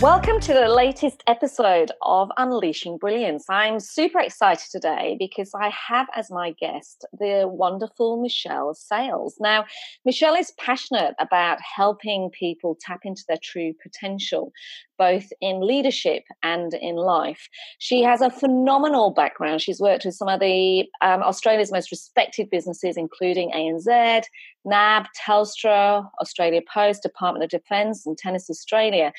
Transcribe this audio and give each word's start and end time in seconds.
Welcome 0.00 0.40
to 0.40 0.54
the 0.54 0.66
latest 0.66 1.22
episode 1.26 1.92
of 2.00 2.30
Unleashing 2.38 2.96
Brilliance. 2.96 3.44
I'm 3.50 3.78
super 3.78 4.18
excited 4.18 4.64
today 4.70 5.16
because 5.18 5.50
I 5.54 5.70
have 5.88 6.06
as 6.16 6.30
my 6.30 6.52
guest 6.52 7.04
the 7.18 7.44
wonderful 7.46 8.18
Michelle 8.22 8.72
Sales. 8.72 9.36
Now, 9.40 9.66
Michelle 10.06 10.36
is 10.36 10.54
passionate 10.58 11.16
about 11.20 11.58
helping 11.60 12.30
people 12.30 12.78
tap 12.80 13.00
into 13.04 13.24
their 13.28 13.36
true 13.42 13.74
potential, 13.82 14.52
both 15.00 15.32
in 15.40 15.66
leadership 15.66 16.24
and 16.42 16.74
in 16.74 16.94
life. 16.94 17.48
She 17.78 18.02
has 18.02 18.20
a 18.20 18.28
phenomenal 18.28 19.10
background. 19.10 19.62
She's 19.62 19.80
worked 19.80 20.04
with 20.04 20.14
some 20.14 20.28
of 20.28 20.40
the 20.40 20.84
um, 21.00 21.22
Australia's 21.22 21.72
most 21.72 21.90
respected 21.90 22.50
businesses, 22.50 22.98
including 22.98 23.50
ANZ, 23.52 24.24
NAB, 24.66 25.06
Telstra, 25.18 26.06
Australia 26.20 26.60
Post, 26.70 27.02
Department 27.02 27.44
of 27.44 27.48
Defence, 27.48 28.04
and 28.04 28.18
Tennis 28.18 28.50
Australia, 28.50 29.10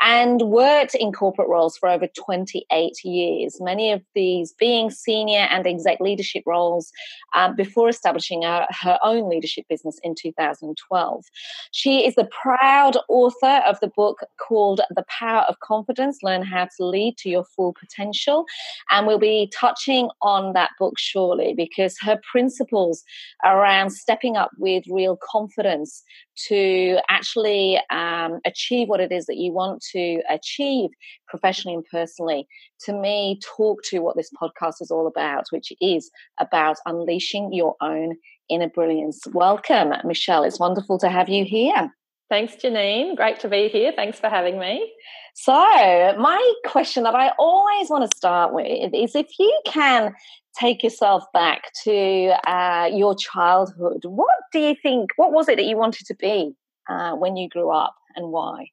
and 0.00 0.42
worked 0.42 0.96
in 0.96 1.12
corporate 1.12 1.48
roles 1.48 1.76
for 1.78 1.88
over 1.88 2.08
28 2.08 3.04
years, 3.04 3.60
many 3.60 3.92
of 3.92 4.02
these 4.16 4.52
being 4.58 4.90
senior 4.90 5.46
and 5.50 5.68
exec 5.68 6.00
leadership 6.00 6.42
roles 6.46 6.90
um, 7.36 7.54
before 7.54 7.88
establishing 7.88 8.42
her, 8.42 8.66
her 8.70 8.98
own 9.04 9.30
leadership 9.30 9.66
business 9.68 10.00
in 10.02 10.16
2012. 10.20 11.24
She 11.70 12.04
is 12.04 12.16
the 12.16 12.28
proud 12.42 12.96
author 13.08 13.62
of 13.68 13.78
the 13.78 13.92
book 13.94 14.18
called 14.36 14.80
The 14.96 15.04
Power 15.08 15.27
of 15.36 15.58
Confidence 15.60 16.18
Learn 16.22 16.42
How 16.42 16.68
to 16.76 16.84
Lead 16.84 17.16
to 17.18 17.28
Your 17.28 17.44
Full 17.56 17.74
Potential. 17.78 18.44
And 18.90 19.06
we'll 19.06 19.18
be 19.18 19.50
touching 19.54 20.08
on 20.22 20.52
that 20.54 20.70
book 20.78 20.98
shortly 20.98 21.54
because 21.54 21.96
her 22.00 22.20
principles 22.30 23.04
around 23.44 23.90
stepping 23.90 24.36
up 24.36 24.50
with 24.58 24.84
real 24.90 25.18
confidence 25.22 26.02
to 26.48 26.98
actually 27.08 27.80
um, 27.90 28.38
achieve 28.44 28.88
what 28.88 29.00
it 29.00 29.12
is 29.12 29.26
that 29.26 29.36
you 29.36 29.52
want 29.52 29.82
to 29.92 30.22
achieve 30.30 30.90
professionally 31.28 31.74
and 31.74 31.84
personally, 31.90 32.46
to 32.80 32.92
me, 32.92 33.40
talk 33.56 33.82
to 33.84 34.00
what 34.00 34.16
this 34.16 34.30
podcast 34.40 34.80
is 34.80 34.90
all 34.90 35.06
about, 35.06 35.44
which 35.50 35.72
is 35.80 36.10
about 36.40 36.76
unleashing 36.86 37.52
your 37.52 37.76
own 37.80 38.16
inner 38.48 38.68
brilliance. 38.68 39.20
Welcome, 39.32 39.92
Michelle. 40.04 40.44
It's 40.44 40.60
wonderful 40.60 40.98
to 40.98 41.08
have 41.08 41.28
you 41.28 41.44
here. 41.44 41.92
Thanks, 42.30 42.56
Janine. 42.56 43.16
Great 43.16 43.40
to 43.40 43.48
be 43.48 43.68
here. 43.68 43.92
Thanks 43.94 44.20
for 44.20 44.28
having 44.28 44.58
me. 44.58 44.92
So, 45.34 45.52
my 45.52 46.52
question 46.66 47.04
that 47.04 47.14
I 47.14 47.32
always 47.38 47.88
want 47.88 48.10
to 48.10 48.16
start 48.16 48.52
with 48.52 48.92
is 48.92 49.14
if 49.14 49.28
you 49.38 49.60
can 49.64 50.14
take 50.58 50.82
yourself 50.82 51.24
back 51.32 51.72
to 51.84 52.36
uh, 52.46 52.90
your 52.92 53.14
childhood, 53.14 54.04
what 54.04 54.34
do 54.52 54.58
you 54.58 54.74
think? 54.82 55.10
What 55.16 55.32
was 55.32 55.48
it 55.48 55.56
that 55.56 55.64
you 55.64 55.76
wanted 55.76 56.06
to 56.06 56.14
be 56.14 56.54
uh, 56.88 57.12
when 57.12 57.36
you 57.36 57.48
grew 57.48 57.70
up 57.70 57.94
and 58.16 58.30
why? 58.30 58.66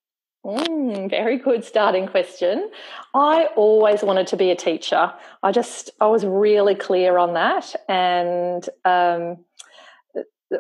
Mm, 0.45 1.09
very 1.09 1.37
good 1.37 1.63
starting 1.63 2.07
question. 2.07 2.69
I 3.13 3.47
always 3.55 4.03
wanted 4.03 4.27
to 4.27 4.37
be 4.37 4.51
a 4.51 4.55
teacher. 4.55 5.11
I 5.41 5.51
just, 5.51 5.89
I 6.01 6.07
was 6.07 6.25
really 6.25 6.75
clear 6.75 7.17
on 7.17 7.33
that. 7.33 7.75
And 7.89 8.67
um, 8.85 9.37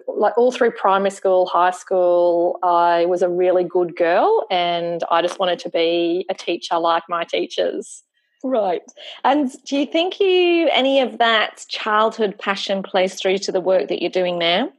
like 0.07 0.37
all 0.37 0.51
through 0.51 0.71
primary 0.71 1.11
school, 1.11 1.45
high 1.45 1.71
school, 1.71 2.59
I 2.63 3.05
was 3.05 3.21
a 3.21 3.29
really 3.29 3.63
good 3.63 3.95
girl 3.95 4.45
and 4.49 5.03
I 5.11 5.21
just 5.21 5.39
wanted 5.39 5.59
to 5.59 5.69
be 5.69 6.25
a 6.29 6.33
teacher 6.33 6.77
like 6.77 7.03
my 7.07 7.23
teachers. 7.23 8.03
Right. 8.43 8.81
And 9.23 9.51
do 9.65 9.77
you 9.77 9.85
think 9.85 10.19
you 10.19 10.69
any 10.71 10.99
of 11.01 11.17
that 11.17 11.65
childhood 11.67 12.37
passion 12.39 12.83
plays 12.83 13.15
through 13.15 13.39
to 13.39 13.51
the 13.51 13.61
work 13.61 13.87
that 13.89 14.01
you're 14.01 14.11
doing 14.11 14.37
now? 14.37 14.71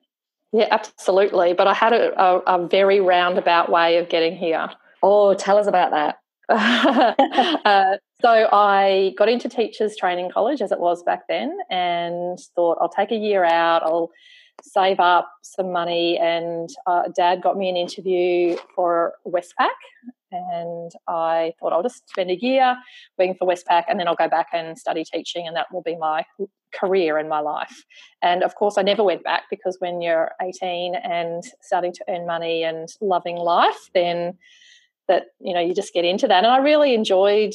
Yeah, 0.53 0.69
absolutely. 0.71 1.53
But 1.53 1.67
I 1.67 1.75
had 1.75 1.93
a, 1.93 2.21
a, 2.21 2.39
a 2.47 2.67
very 2.67 3.01
roundabout 3.01 3.71
way 3.71 3.99
of 3.99 4.09
getting 4.09 4.37
here. 4.37 4.69
Oh, 5.03 5.35
tell 5.35 5.59
us 5.59 5.67
about 5.67 5.91
that. 5.91 6.19
uh, 6.49 7.97
so 8.21 8.49
I 8.53 9.15
got 9.19 9.29
into 9.29 9.49
teachers 9.49 9.97
training 9.97 10.31
college 10.33 10.63
as 10.63 10.71
it 10.71 10.79
was 10.79 11.03
back 11.03 11.23
then 11.29 11.59
and 11.69 12.39
thought 12.55 12.79
I'll 12.81 12.89
take 12.89 13.11
a 13.11 13.17
year 13.17 13.45
out, 13.45 13.83
I'll 13.83 14.11
save 14.67 15.01
up 15.01 15.31
some 15.43 15.73
money 15.73 16.19
and 16.19 16.69
uh, 16.87 17.03
dad 17.15 17.43
got 17.43 17.57
me 17.57 17.69
an 17.69 17.77
interview 17.77 18.57
for 18.75 19.15
Westpac 19.27 19.71
and 20.33 20.91
I 21.09 21.55
thought 21.59 21.73
I'll 21.73 21.83
just 21.83 22.09
spend 22.09 22.31
a 22.31 22.37
year 22.37 22.77
working 23.19 23.37
for 23.39 23.47
Westpac 23.47 23.85
and 23.89 23.99
then 23.99 24.09
I'll 24.09 24.17
go 24.17 24.29
back 24.29 24.49
and 24.53 24.77
study 24.79 25.05
teaching 25.05 25.47
and 25.47 25.57
that 25.57 25.67
will 25.73 25.83
be 25.83 25.97
my 25.97 26.25
career 26.75 27.19
in 27.19 27.29
my 27.29 27.41
life. 27.41 27.85
And 28.23 28.43
of 28.43 28.55
course, 28.57 28.77
I 28.77 28.83
never 28.83 29.05
went 29.05 29.23
back 29.23 29.45
because 29.51 29.77
when 29.79 30.03
you're 30.03 30.33
18 30.43 30.97
and 30.97 31.45
starting 31.63 31.93
to 31.93 32.05
earn 32.09 32.27
money 32.27 32.65
and 32.65 32.89
loving 33.01 33.37
life, 33.37 33.91
then 33.95 34.37
that 35.09 35.27
you 35.41 35.55
know 35.55 35.61
you 35.61 35.75
just 35.75 35.93
get 35.93 36.05
into 36.05 36.27
that. 36.29 36.45
And 36.45 36.47
i 36.47 36.59
really 36.59 36.95
enjoyed 36.95 37.53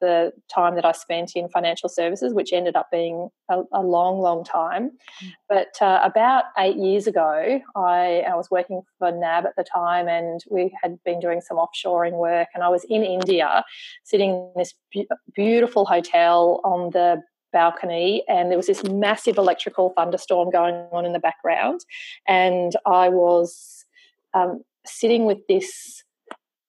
the 0.00 0.32
time 0.52 0.74
that 0.76 0.84
i 0.84 0.92
spent 0.92 1.32
in 1.34 1.48
financial 1.48 1.88
services 1.88 2.34
which 2.34 2.52
ended 2.52 2.76
up 2.76 2.90
being 2.90 3.28
a, 3.50 3.62
a 3.72 3.82
long 3.82 4.20
long 4.20 4.44
time. 4.44 4.90
Mm. 5.22 5.32
but 5.48 5.74
uh, 5.80 6.00
about 6.02 6.44
eight 6.58 6.76
years 6.76 7.06
ago 7.06 7.60
I, 7.76 8.24
I 8.28 8.34
was 8.34 8.50
working 8.50 8.82
for 8.98 9.10
nab 9.10 9.46
at 9.46 9.56
the 9.56 9.64
time 9.64 10.08
and 10.08 10.42
we 10.50 10.74
had 10.82 10.98
been 11.04 11.20
doing 11.20 11.40
some 11.40 11.56
offshoring 11.56 12.12
work 12.12 12.48
and 12.54 12.62
i 12.62 12.68
was 12.68 12.84
in 12.88 13.02
india 13.02 13.64
sitting 14.04 14.30
in 14.30 14.52
this 14.56 14.74
be- 14.92 15.08
beautiful 15.34 15.84
hotel 15.84 16.60
on 16.64 16.90
the 16.90 17.22
balcony 17.52 18.24
and 18.28 18.50
there 18.50 18.58
was 18.58 18.66
this 18.66 18.84
massive 18.84 19.38
electrical 19.38 19.94
thunderstorm 19.96 20.50
going 20.50 20.74
on 20.92 21.06
in 21.06 21.12
the 21.14 21.18
background. 21.18 21.80
And 22.28 22.74
i 22.84 23.08
was 23.08 23.86
um, 24.34 24.62
sitting 24.84 25.24
with 25.24 25.38
this 25.48 26.03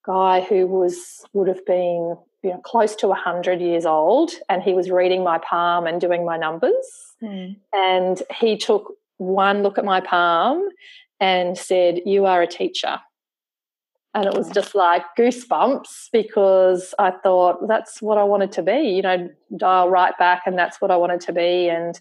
guy 0.05 0.41
who 0.41 0.67
was 0.67 1.25
would 1.33 1.47
have 1.47 1.65
been 1.65 2.17
you 2.43 2.51
know 2.51 2.61
close 2.63 2.95
to 2.95 3.07
100 3.07 3.61
years 3.61 3.85
old 3.85 4.31
and 4.49 4.61
he 4.61 4.73
was 4.73 4.89
reading 4.89 5.23
my 5.23 5.37
palm 5.39 5.87
and 5.87 5.99
doing 5.99 6.25
my 6.25 6.37
numbers 6.37 7.15
mm. 7.23 7.55
and 7.73 8.21
he 8.39 8.57
took 8.57 8.93
one 9.17 9.63
look 9.63 9.77
at 9.77 9.85
my 9.85 9.99
palm 9.99 10.67
and 11.19 11.57
said 11.57 12.01
you 12.05 12.25
are 12.25 12.41
a 12.41 12.47
teacher 12.47 12.99
and 14.15 14.25
it 14.25 14.33
was 14.33 14.49
just 14.49 14.73
like 14.75 15.03
goosebumps 15.19 16.09
because 16.13 16.95
I 16.97 17.11
thought 17.11 17.67
that's 17.67 18.01
what 18.01 18.17
I 18.17 18.23
wanted 18.23 18.53
to 18.53 18.63
be, 18.63 18.79
you 18.79 19.01
know, 19.01 19.29
dial 19.57 19.89
right 19.89 20.17
back, 20.17 20.43
and 20.45 20.57
that's 20.57 20.79
what 20.79 20.89
I 20.89 20.95
wanted 20.95 21.19
to 21.21 21.33
be. 21.33 21.67
And 21.67 21.99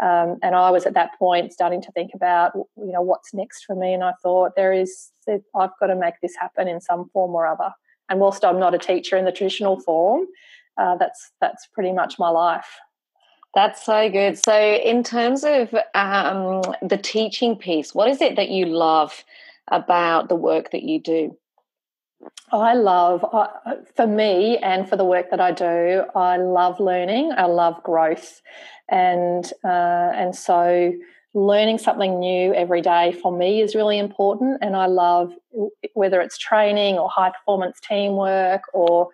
um, 0.00 0.38
and 0.42 0.54
I 0.54 0.70
was 0.70 0.86
at 0.86 0.94
that 0.94 1.18
point 1.18 1.52
starting 1.52 1.82
to 1.82 1.92
think 1.92 2.12
about, 2.14 2.52
you 2.54 2.92
know, 2.92 3.02
what's 3.02 3.34
next 3.34 3.64
for 3.64 3.74
me. 3.74 3.92
And 3.92 4.04
I 4.04 4.12
thought 4.22 4.52
there 4.56 4.72
is, 4.72 5.10
I've 5.28 5.70
got 5.80 5.86
to 5.88 5.96
make 5.96 6.14
this 6.22 6.36
happen 6.36 6.68
in 6.68 6.80
some 6.80 7.08
form 7.12 7.34
or 7.34 7.46
other. 7.46 7.72
And 8.08 8.20
whilst 8.20 8.44
I'm 8.44 8.60
not 8.60 8.74
a 8.74 8.78
teacher 8.78 9.16
in 9.16 9.24
the 9.24 9.32
traditional 9.32 9.80
form, 9.80 10.26
uh, 10.78 10.96
that's 10.96 11.32
that's 11.40 11.66
pretty 11.66 11.92
much 11.92 12.18
my 12.18 12.28
life. 12.28 12.78
That's 13.54 13.84
so 13.84 14.08
good. 14.08 14.38
So, 14.38 14.56
in 14.56 15.02
terms 15.02 15.42
of 15.44 15.74
um, 15.94 16.62
the 16.80 16.98
teaching 17.02 17.56
piece, 17.56 17.94
what 17.94 18.08
is 18.08 18.20
it 18.20 18.36
that 18.36 18.50
you 18.50 18.66
love 18.66 19.24
about 19.70 20.28
the 20.28 20.36
work 20.36 20.70
that 20.70 20.84
you 20.84 21.00
do? 21.00 21.36
I 22.50 22.74
love, 22.74 23.24
uh, 23.32 23.48
for 23.94 24.06
me 24.06 24.58
and 24.58 24.88
for 24.88 24.96
the 24.96 25.04
work 25.04 25.30
that 25.30 25.40
I 25.40 25.52
do, 25.52 26.04
I 26.14 26.38
love 26.38 26.80
learning. 26.80 27.32
I 27.36 27.44
love 27.44 27.82
growth, 27.82 28.40
and 28.90 29.52
uh, 29.64 30.12
and 30.14 30.34
so 30.34 30.92
learning 31.34 31.78
something 31.78 32.18
new 32.18 32.54
every 32.54 32.80
day 32.80 33.12
for 33.12 33.36
me 33.36 33.60
is 33.60 33.74
really 33.74 33.98
important. 33.98 34.58
And 34.62 34.74
I 34.74 34.86
love 34.86 35.32
whether 35.94 36.20
it's 36.20 36.38
training 36.38 36.98
or 36.98 37.08
high 37.08 37.30
performance 37.30 37.78
teamwork 37.80 38.62
or 38.72 39.08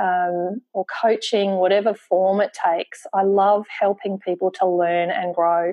um, 0.00 0.62
or 0.72 0.86
coaching, 1.02 1.56
whatever 1.56 1.94
form 1.94 2.40
it 2.40 2.56
takes. 2.66 3.06
I 3.12 3.22
love 3.22 3.66
helping 3.68 4.18
people 4.18 4.50
to 4.52 4.66
learn 4.66 5.10
and 5.10 5.34
grow. 5.34 5.72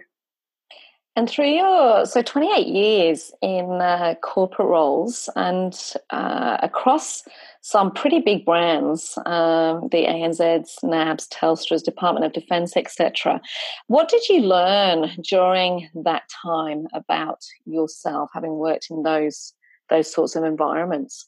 And 1.17 1.27
through 1.27 1.49
your 1.49 2.05
so 2.05 2.21
28 2.21 2.67
years 2.67 3.31
in 3.41 3.81
uh, 3.81 4.13
corporate 4.21 4.67
roles 4.67 5.31
and 5.35 5.73
uh, 6.11 6.57
across 6.61 7.23
some 7.61 7.91
pretty 7.91 8.19
big 8.19 8.45
brands, 8.45 9.17
um, 9.25 9.89
the 9.91 10.05
ANZs, 10.05 10.83
NABs, 10.83 11.27
Telstra's, 11.29 11.81
Department 11.81 12.23
of 12.23 12.33
Defence, 12.33 12.77
etc. 12.77 13.41
What 13.87 14.09
did 14.09 14.29
you 14.29 14.41
learn 14.41 15.09
during 15.27 15.89
that 16.03 16.29
time 16.43 16.85
about 16.93 17.43
yourself, 17.65 18.29
having 18.31 18.53
worked 18.53 18.91
in 18.91 19.01
those 19.01 19.53
those 19.89 20.13
sorts 20.13 20.35
of 20.35 20.43
environments? 20.43 21.27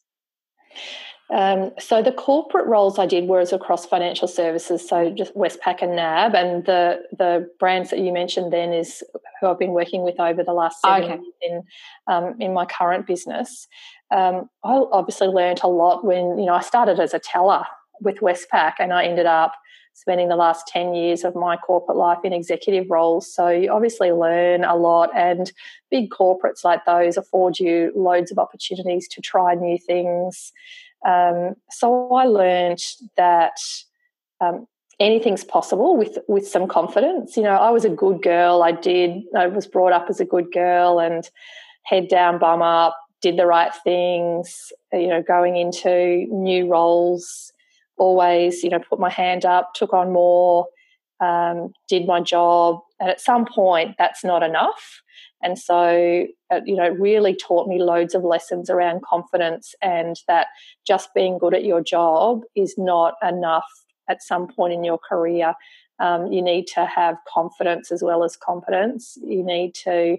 Um, 1.32 1.72
so 1.78 2.02
the 2.02 2.12
corporate 2.12 2.66
roles 2.66 2.98
I 2.98 3.06
did 3.06 3.28
were 3.28 3.42
across 3.42 3.86
financial 3.86 4.28
services, 4.28 4.88
so 4.88 5.12
just 5.12 5.36
Westpac 5.36 5.82
and 5.82 5.96
NAB, 5.96 6.34
and 6.34 6.66
the 6.66 7.04
the 7.16 7.48
brands 7.60 7.92
that 7.92 8.00
you 8.00 8.12
mentioned 8.12 8.52
then 8.52 8.74
is 8.74 9.04
who 9.40 9.48
I've 9.48 9.60
been 9.60 9.72
working 9.72 10.04
with 10.04 10.20
over 10.20 10.44
the 10.44 10.54
last 10.54 10.82
seven 10.82 11.04
okay. 11.04 11.14
years 11.14 11.34
in 11.42 11.64
um, 12.08 12.36
in 12.40 12.54
my 12.54 12.66
current 12.66 13.08
business. 13.08 13.68
Um, 14.12 14.50
I 14.64 14.82
obviously 14.92 15.28
learned 15.28 15.62
a 15.64 15.68
lot 15.68 16.06
when 16.06 16.38
you 16.38 16.46
know 16.46 16.54
I 16.54 16.62
started 16.62 17.00
as 17.00 17.14
a 17.14 17.20
teller 17.20 17.64
with 18.02 18.18
Westpac, 18.18 18.74
and 18.80 18.94
I 18.94 19.06
ended 19.06 19.26
up 19.26 19.54
spending 19.94 20.30
the 20.30 20.36
last 20.38 20.66
10 20.68 20.94
years 20.94 21.26
of 21.26 21.36
my 21.36 21.58
corporate 21.58 21.98
life 21.98 22.20
in 22.24 22.32
executive 22.32 22.90
roles. 22.90 23.34
So 23.34 23.50
you 23.50 23.70
obviously 23.70 24.14
learn 24.14 24.64
a 24.64 24.76
lot, 24.76 25.10
and 25.16 25.52
big 25.92 26.10
corporates 26.10 26.64
like 26.64 26.86
those 26.86 27.18
afford 27.18 27.60
you 27.60 27.92
loads 27.96 28.32
of 28.32 28.40
opportunities 28.40 29.08
to 29.10 29.22
try 29.22 29.56
new 29.56 29.78
things. 29.78 30.54
Um, 31.06 31.56
so 31.70 32.14
I 32.14 32.26
learned 32.26 32.84
that 33.18 33.58
um, 34.42 34.68
anything's 35.00 35.44
possible 35.44 35.98
with 35.98 36.18
with 36.28 36.48
some 36.48 36.68
confidence. 36.68 37.38
You 37.38 37.44
know, 37.44 37.56
I 37.56 37.70
was 37.70 37.86
a 37.86 37.90
good 37.90 38.22
girl. 38.22 38.64
I 38.64 38.72
did. 38.72 39.24
I 39.36 39.48
was 39.48 39.68
brought 39.68 39.94
up 39.94 40.08
as 40.10 40.20
a 40.20 40.26
good 40.26 40.52
girl, 40.52 41.00
and 41.00 41.30
head 41.84 42.08
down, 42.08 42.40
bum 42.40 42.62
up. 42.62 42.98
Did 43.22 43.38
the 43.38 43.46
right 43.46 43.74
things. 43.84 44.72
You 44.94 45.08
know, 45.08 45.22
going 45.22 45.58
into 45.58 46.26
new 46.30 46.68
roles, 46.68 47.52
always 47.98 48.64
you 48.64 48.70
know 48.70 48.80
put 48.80 49.00
my 49.00 49.10
hand 49.10 49.46
up, 49.46 49.74
took 49.74 49.94
on 49.94 50.12
more, 50.12 50.68
um, 51.22 51.72
did 51.88 52.06
my 52.06 52.22
job, 52.22 52.80
and 53.00 53.10
at 53.10 53.22
some 53.22 53.46
point 53.46 53.96
that's 53.98 54.24
not 54.24 54.44
enough. 54.44 55.02
And 55.42 55.58
so, 55.58 56.28
uh, 56.52 56.60
you 56.66 56.76
know, 56.76 56.84
it 56.84 57.00
really 57.00 57.34
taught 57.34 57.70
me 57.70 57.82
loads 57.82 58.14
of 58.14 58.26
lessons 58.26 58.70
around 58.70 59.04
confidence 59.04 59.74
and 59.82 60.18
that 60.28 60.48
just 60.86 61.14
being 61.16 61.38
good 61.38 61.54
at 61.54 61.64
your 61.64 61.82
job 61.82 62.42
is 62.58 62.76
not 62.78 63.14
enough 63.24 63.64
at 64.10 64.22
some 64.22 64.48
point 64.48 64.74
in 64.74 64.84
your 64.84 64.98
career. 64.98 65.54
Um, 66.00 66.32
you 66.32 66.42
need 66.42 66.68
to 66.68 66.86
have 66.86 67.18
confidence 67.28 67.92
as 67.92 68.02
well 68.02 68.24
as 68.24 68.36
competence. 68.36 69.18
You 69.24 69.44
need 69.44 69.76
to 69.76 70.18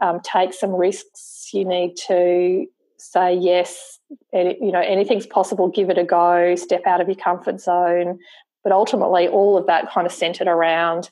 um, 0.00 0.20
take 0.20 0.54
some 0.54 0.70
risks. 0.70 1.50
You 1.52 1.64
need 1.64 1.96
to 2.08 2.66
say 2.96 3.34
yes. 3.34 3.98
You 4.32 4.72
know, 4.72 4.80
anything's 4.80 5.26
possible. 5.26 5.68
Give 5.68 5.90
it 5.90 5.98
a 5.98 6.04
go. 6.04 6.54
Step 6.54 6.86
out 6.86 7.00
of 7.00 7.08
your 7.08 7.16
comfort 7.16 7.60
zone. 7.60 8.18
But 8.62 8.72
ultimately, 8.72 9.26
all 9.26 9.56
of 9.56 9.66
that 9.66 9.90
kind 9.90 10.06
of 10.06 10.12
centered 10.12 10.48
around 10.48 11.10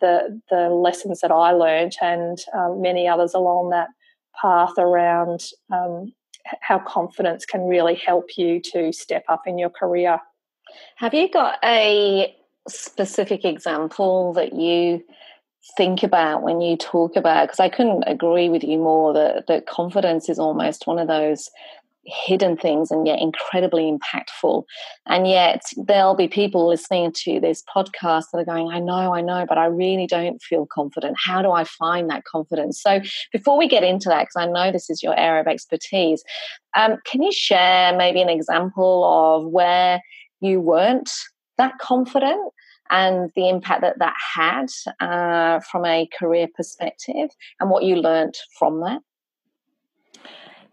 the 0.00 0.40
the 0.50 0.68
lessons 0.68 1.20
that 1.20 1.30
I 1.30 1.52
learned 1.52 1.96
and 2.02 2.38
um, 2.54 2.82
many 2.82 3.08
others 3.08 3.34
along 3.34 3.70
that 3.70 3.88
path 4.40 4.72
around 4.78 5.44
um, 5.72 6.12
how 6.60 6.78
confidence 6.78 7.46
can 7.46 7.62
really 7.62 7.94
help 7.94 8.36
you 8.36 8.60
to 8.60 8.92
step 8.92 9.24
up 9.28 9.42
in 9.46 9.58
your 9.58 9.70
career. 9.70 10.20
Have 10.96 11.14
you 11.14 11.30
got 11.30 11.58
a 11.64 12.34
specific 12.68 13.44
example 13.44 14.32
that 14.34 14.54
you 14.54 15.02
think 15.76 16.02
about 16.02 16.42
when 16.42 16.60
you 16.60 16.76
talk 16.76 17.16
about 17.16 17.46
because 17.46 17.60
I 17.60 17.68
couldn't 17.68 18.04
agree 18.06 18.48
with 18.48 18.64
you 18.64 18.78
more 18.78 19.12
that 19.12 19.46
that 19.46 19.66
confidence 19.66 20.28
is 20.28 20.38
almost 20.38 20.86
one 20.86 20.98
of 20.98 21.06
those 21.06 21.50
hidden 22.04 22.56
things 22.56 22.90
and 22.90 23.06
yet 23.06 23.20
incredibly 23.20 23.84
impactful. 23.84 24.64
And 25.06 25.28
yet 25.28 25.62
there'll 25.76 26.16
be 26.16 26.28
people 26.28 26.68
listening 26.68 27.12
to 27.24 27.40
this 27.40 27.62
podcast 27.74 28.24
that 28.32 28.38
are 28.38 28.44
going, 28.44 28.68
I 28.72 28.80
know, 28.80 29.14
I 29.14 29.20
know, 29.20 29.46
but 29.48 29.58
I 29.58 29.66
really 29.66 30.06
don't 30.06 30.42
feel 30.42 30.66
confident. 30.66 31.16
How 31.22 31.42
do 31.42 31.52
I 31.52 31.64
find 31.64 32.10
that 32.10 32.24
confidence? 32.24 32.80
So 32.82 33.00
before 33.32 33.56
we 33.56 33.68
get 33.68 33.84
into 33.84 34.08
that, 34.08 34.22
because 34.22 34.36
I 34.36 34.46
know 34.46 34.72
this 34.72 34.90
is 34.90 35.02
your 35.02 35.16
area 35.18 35.42
of 35.42 35.46
expertise, 35.46 36.24
um, 36.76 36.96
can 37.06 37.22
you 37.22 37.32
share 37.32 37.96
maybe 37.96 38.20
an 38.20 38.28
example 38.28 39.04
of 39.04 39.46
where 39.46 40.02
you 40.42 40.60
weren't 40.60 41.10
that 41.58 41.78
confident? 41.78 42.52
And 42.90 43.30
the 43.36 43.48
impact 43.48 43.80
that 43.80 43.98
that 44.00 44.14
had 44.34 44.66
uh, 45.00 45.60
from 45.60 45.86
a 45.86 46.06
career 46.18 46.46
perspective, 46.54 47.30
and 47.58 47.70
what 47.70 47.84
you 47.84 47.96
learned 47.96 48.34
from 48.58 48.80
that. 48.80 49.00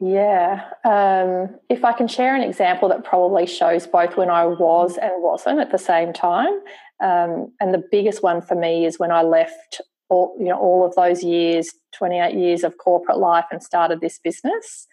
Yeah. 0.01 0.65
Um, 0.85 1.55
if 1.69 1.83
I 1.83 1.91
can 1.91 2.07
share 2.07 2.35
an 2.35 2.41
example 2.41 2.89
that 2.89 3.03
probably 3.03 3.45
shows 3.45 3.85
both 3.85 4.15
when 4.15 4.29
I 4.29 4.45
was 4.45 4.97
and 4.97 5.11
wasn't 5.17 5.59
at 5.59 5.71
the 5.71 5.77
same 5.77 6.13
time. 6.13 6.53
Um, 7.01 7.53
and 7.59 7.73
the 7.73 7.83
biggest 7.91 8.23
one 8.23 8.41
for 8.41 8.55
me 8.55 8.85
is 8.85 8.97
when 8.97 9.11
I 9.11 9.23
left 9.23 9.81
all, 10.09 10.35
you 10.39 10.45
know, 10.45 10.57
all 10.57 10.85
of 10.85 10.95
those 10.95 11.23
years, 11.23 11.71
28 11.93 12.33
years 12.33 12.63
of 12.63 12.77
corporate 12.77 13.17
life 13.17 13.45
and 13.51 13.61
started 13.61 14.01
this 14.01 14.19
business. 14.19 14.87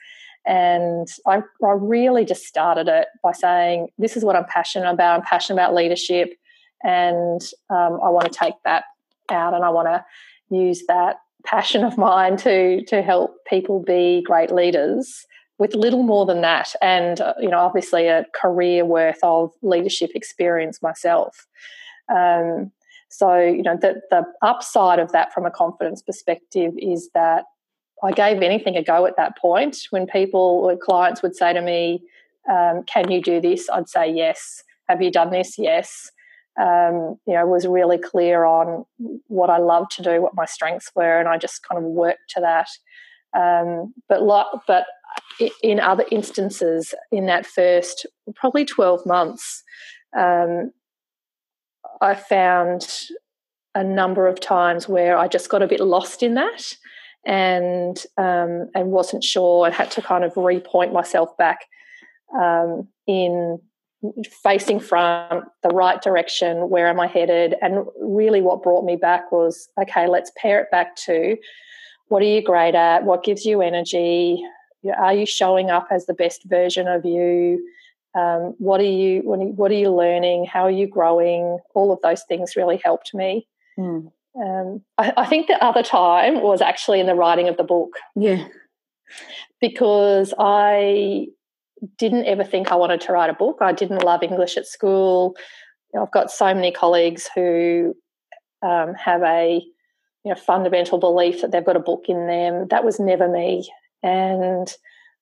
And 0.46 1.08
I, 1.26 1.42
I 1.64 1.72
really 1.72 2.24
just 2.24 2.44
started 2.44 2.88
it 2.88 3.08
by 3.22 3.32
saying, 3.32 3.88
this 3.98 4.16
is 4.16 4.24
what 4.24 4.36
I'm 4.36 4.44
passionate 4.44 4.90
about. 4.90 5.18
I'm 5.18 5.26
passionate 5.26 5.60
about 5.60 5.74
leadership. 5.74 6.34
And 6.84 7.40
um, 7.70 7.98
I 8.02 8.10
want 8.10 8.30
to 8.32 8.38
take 8.38 8.54
that 8.64 8.84
out 9.30 9.54
and 9.54 9.64
I 9.64 9.70
want 9.70 9.88
to 9.88 10.04
use 10.54 10.84
that 10.86 11.16
passion 11.44 11.84
of 11.84 11.96
mine 11.96 12.36
to 12.36 12.84
to 12.84 13.02
help 13.02 13.36
people 13.48 13.80
be 13.80 14.22
great 14.22 14.52
leaders 14.52 15.24
with 15.58 15.74
little 15.74 16.02
more 16.02 16.26
than 16.26 16.42
that 16.42 16.74
and 16.82 17.20
uh, 17.20 17.34
you 17.40 17.48
know 17.48 17.60
obviously 17.60 18.08
a 18.08 18.26
career 18.34 18.84
worth 18.84 19.18
of 19.22 19.50
leadership 19.62 20.10
experience 20.14 20.82
myself 20.82 21.46
um, 22.14 22.70
so 23.08 23.38
you 23.38 23.62
know 23.62 23.76
the, 23.80 24.00
the 24.10 24.24
upside 24.42 24.98
of 24.98 25.12
that 25.12 25.32
from 25.32 25.46
a 25.46 25.50
confidence 25.50 26.02
perspective 26.02 26.72
is 26.78 27.10
that 27.14 27.44
i 28.04 28.12
gave 28.12 28.42
anything 28.42 28.76
a 28.76 28.82
go 28.82 29.06
at 29.06 29.16
that 29.16 29.36
point. 29.38 29.78
When 29.90 30.06
people 30.06 30.40
or 30.40 30.76
clients 30.76 31.22
would 31.22 31.34
say 31.34 31.52
to 31.52 31.62
me 31.62 32.02
um, 32.50 32.84
can 32.84 33.10
you 33.10 33.20
do 33.20 33.40
this? 33.40 33.68
I'd 33.70 33.88
say 33.88 34.12
yes. 34.12 34.62
Have 34.88 35.02
you 35.02 35.10
done 35.10 35.30
this? 35.30 35.58
Yes. 35.58 36.10
Um, 36.60 37.18
you 37.26 37.34
know, 37.34 37.46
was 37.46 37.66
really 37.66 37.98
clear 37.98 38.44
on 38.44 38.84
what 39.26 39.50
I 39.50 39.58
love 39.58 39.88
to 39.96 40.02
do, 40.02 40.22
what 40.22 40.34
my 40.34 40.46
strengths 40.46 40.90
were, 40.94 41.18
and 41.18 41.28
I 41.28 41.36
just 41.36 41.66
kind 41.66 41.78
of 41.78 41.84
worked 41.84 42.30
to 42.30 42.40
that. 42.40 42.68
Um, 43.36 43.92
but 44.08 44.22
lo- 44.22 44.60
but 44.66 44.86
in 45.62 45.80
other 45.80 46.06
instances, 46.10 46.94
in 47.12 47.26
that 47.26 47.44
first 47.44 48.06
probably 48.36 48.64
twelve 48.64 49.04
months, 49.04 49.62
um, 50.16 50.72
I 52.00 52.14
found 52.14 52.88
a 53.74 53.84
number 53.84 54.26
of 54.26 54.40
times 54.40 54.88
where 54.88 55.18
I 55.18 55.28
just 55.28 55.50
got 55.50 55.62
a 55.62 55.66
bit 55.66 55.80
lost 55.80 56.22
in 56.22 56.34
that, 56.34 56.72
and 57.26 58.02
um, 58.16 58.70
and 58.74 58.92
wasn't 58.92 59.24
sure, 59.24 59.66
and 59.66 59.74
had 59.74 59.90
to 59.92 60.02
kind 60.02 60.24
of 60.24 60.34
repoint 60.34 60.92
myself 60.92 61.36
back 61.36 61.66
um, 62.34 62.88
in 63.06 63.60
facing 64.42 64.78
front, 64.78 65.44
the 65.62 65.70
right 65.70 66.00
direction, 66.00 66.68
where 66.68 66.86
am 66.86 67.00
I 67.00 67.06
headed? 67.06 67.56
And 67.60 67.84
really, 68.00 68.40
what 68.40 68.62
brought 68.62 68.84
me 68.84 68.96
back 68.96 69.32
was 69.32 69.68
okay, 69.80 70.06
let's 70.06 70.30
pair 70.36 70.60
it 70.60 70.70
back 70.70 70.96
to 71.06 71.36
what 72.08 72.22
are 72.22 72.26
you 72.26 72.42
great 72.42 72.74
at? 72.74 73.04
What 73.04 73.24
gives 73.24 73.44
you 73.44 73.60
energy? 73.60 74.42
Are 74.96 75.14
you 75.14 75.26
showing 75.26 75.70
up 75.70 75.88
as 75.90 76.06
the 76.06 76.14
best 76.14 76.44
version 76.44 76.86
of 76.86 77.04
you? 77.04 77.66
Um, 78.16 78.54
what 78.58 78.80
are 78.80 78.84
you 78.84 79.22
what 79.24 79.70
are 79.70 79.74
you 79.74 79.90
learning? 79.90 80.46
How 80.46 80.62
are 80.62 80.70
you 80.70 80.86
growing? 80.86 81.58
All 81.74 81.92
of 81.92 82.00
those 82.02 82.22
things 82.28 82.56
really 82.56 82.80
helped 82.82 83.12
me. 83.12 83.48
Mm. 83.78 84.12
Um, 84.38 84.82
I, 84.98 85.12
I 85.16 85.26
think 85.26 85.46
the 85.46 85.62
other 85.64 85.82
time 85.82 86.42
was 86.42 86.60
actually 86.60 87.00
in 87.00 87.06
the 87.06 87.14
writing 87.14 87.48
of 87.48 87.56
the 87.56 87.64
book. 87.64 87.96
Yeah, 88.14 88.46
because 89.60 90.34
I 90.38 91.28
didn't 91.98 92.26
ever 92.26 92.44
think 92.44 92.70
I 92.70 92.76
wanted 92.76 93.00
to 93.02 93.12
write 93.12 93.30
a 93.30 93.34
book. 93.34 93.58
I 93.60 93.72
didn't 93.72 94.04
love 94.04 94.22
English 94.22 94.56
at 94.56 94.66
school. 94.66 95.34
You 95.92 96.00
know, 96.00 96.06
I've 96.06 96.12
got 96.12 96.30
so 96.30 96.52
many 96.54 96.70
colleagues 96.72 97.28
who 97.34 97.94
um, 98.62 98.94
have 98.94 99.22
a 99.22 99.62
you 100.24 100.32
know 100.32 100.34
fundamental 100.34 100.98
belief 100.98 101.40
that 101.40 101.52
they've 101.52 101.64
got 101.64 101.76
a 101.76 101.80
book 101.80 102.04
in 102.08 102.26
them. 102.26 102.68
That 102.68 102.84
was 102.84 103.00
never 103.00 103.28
me, 103.28 103.70
and 104.02 104.72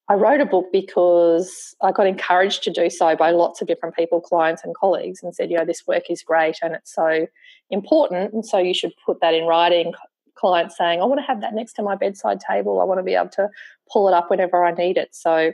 I 0.09 0.15
wrote 0.15 0.41
a 0.41 0.47
book 0.47 0.67
because 0.71 1.75
I 1.83 1.91
got 1.91 2.07
encouraged 2.07 2.63
to 2.65 2.71
do 2.71 2.91
so 2.91 3.17
by 3.17 3.31
lots 3.31 3.63
of 3.63 3.69
different 3.69 3.97
people, 3.97 4.21
clients 4.21 4.63
and 4.63 4.75
colleagues, 4.75 5.23
and 5.23 5.35
said, 5.35 5.51
you 5.51 5.57
know, 5.57 5.65
this 5.65 5.87
work 5.87 6.11
is 6.11 6.23
great 6.23 6.59
and 6.63 6.75
it's 6.75 6.95
so 6.95 7.27
important, 7.71 8.35
and 8.35 8.45
so 8.45 8.59
you 8.59 8.75
should 8.75 8.93
put 9.07 9.21
that 9.21 9.35
in 9.35 9.47
writing. 9.47 9.95
Clients 10.35 10.77
saying, 10.77 11.01
I 11.01 11.05
want 11.05 11.21
to 11.21 11.27
have 11.27 11.41
that 11.41 11.55
next 11.55 11.75
to 11.75 11.83
my 11.83 11.95
bedside 11.95 12.41
table. 12.41 12.81
I 12.81 12.85
want 12.85 12.99
to 12.99 13.05
be 13.05 13.15
able 13.15 13.31
to 13.31 13.49
pull 13.91 14.09
it 14.09 14.15
up 14.15 14.31
whenever 14.31 14.65
I 14.65 14.73
need 14.73 14.99
it. 14.99 15.15
So 15.15 15.53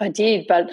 I 0.00 0.08
did, 0.08 0.46
but 0.48 0.70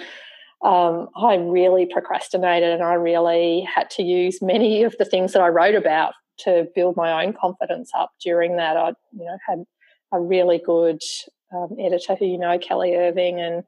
um, 0.64 1.08
I 1.16 1.34
really 1.36 1.86
procrastinated 1.86 2.72
and 2.72 2.82
I 2.82 2.94
really 2.94 3.60
had 3.72 3.90
to 3.90 4.02
use 4.02 4.40
many 4.40 4.82
of 4.82 4.96
the 4.98 5.04
things 5.04 5.32
that 5.32 5.42
I 5.42 5.48
wrote 5.48 5.74
about 5.74 6.14
to 6.38 6.66
build 6.74 6.96
my 6.96 7.24
own 7.24 7.32
confidence 7.32 7.90
up 7.96 8.10
during 8.22 8.56
that. 8.56 8.76
I, 8.76 8.88
you 9.12 9.24
know, 9.24 9.38
had 9.46 9.64
a 10.12 10.20
really 10.20 10.60
good 10.64 11.00
um, 11.54 11.76
editor 11.78 12.14
who 12.14 12.26
you 12.26 12.38
know, 12.38 12.58
Kelly 12.58 12.94
Irving, 12.94 13.40
and 13.40 13.64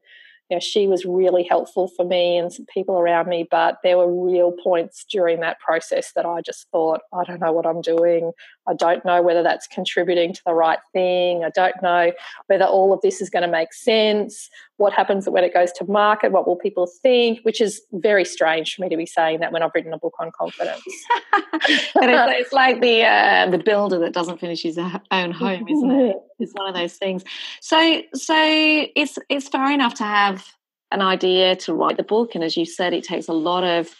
you 0.51 0.57
know, 0.57 0.61
she 0.61 0.87
was 0.87 1.05
really 1.05 1.43
helpful 1.43 1.89
for 1.89 2.05
me 2.05 2.37
and 2.37 2.53
some 2.53 2.67
people 2.67 2.99
around 2.99 3.29
me. 3.29 3.47
But 3.51 3.79
there 3.83 3.97
were 3.97 4.25
real 4.25 4.53
points 4.53 5.05
during 5.11 5.41
that 5.41 5.59
process 5.61 6.13
that 6.15 6.27
I 6.27 6.43
just 6.43 6.67
thought, 6.71 7.01
I 7.13 7.25
don't 7.25 7.41
know 7.41 7.53
what 7.53 7.67
I'm 7.67 7.81
doing. 7.81 8.33
I 8.67 8.75
don't 8.75 9.05
know 9.05 9.21
whether 9.23 9.43
that's 9.43 9.67
contributing 9.67 10.33
to 10.33 10.41
the 10.47 10.55
right 10.55 10.79
thing. 10.93 11.45
I 11.45 11.51
don't 11.51 11.75
know 11.83 12.13
whether 12.47 12.65
all 12.65 12.93
of 12.93 13.01
this 13.03 13.21
is 13.21 13.29
going 13.29 13.43
to 13.43 13.49
make 13.49 13.73
sense. 13.73 14.49
what 14.77 14.93
happens 14.93 15.29
when 15.29 15.45
it 15.45 15.55
goes 15.55 15.71
to 15.73 15.85
market? 15.85 16.33
What 16.33 16.47
will 16.47 16.57
people 16.57 16.87
think? 16.87 17.41
Which 17.43 17.61
is 17.61 17.83
very 17.93 18.25
strange 18.25 18.75
for 18.75 18.83
me 18.83 18.89
to 18.89 18.97
be 18.97 19.07
saying 19.07 19.41
that 19.41 19.53
when 19.53 19.63
I've 19.63 19.71
written 19.75 19.93
a 19.93 19.99
book 19.99 20.15
on 20.19 20.31
confidence. 20.39 20.83
but 21.33 22.09
it's, 22.09 22.41
it's, 22.41 22.53
like 22.53 22.81
the 22.81 23.05
uh, 23.05 23.51
the 23.51 23.59
builder 23.59 23.99
that 24.01 24.13
doesn't 24.13 24.41
finish 24.41 24.63
his 24.63 24.79
own 24.79 25.31
home, 25.31 25.69
isn't 25.69 25.91
it? 25.91 26.17
It's 26.39 26.53
one 26.55 26.69
of 26.69 26.75
those 26.75 26.95
things. 26.95 27.23
So 27.61 28.03
so 28.15 28.35
it's 28.37 29.19
it's 29.29 29.49
fair 29.49 29.71
enough 29.71 29.95
to 29.95 30.05
have 30.05 30.47
an 30.91 31.03
idea 31.03 31.57
to 31.57 31.75
write 31.75 31.97
the 31.97 32.03
book, 32.03 32.35
and 32.35 32.43
as 32.43 32.57
you 32.57 32.65
said, 32.65 32.93
it 32.93 33.05
takes 33.05 33.29
a 33.29 33.33
lot 33.33 33.65
of 33.65 33.95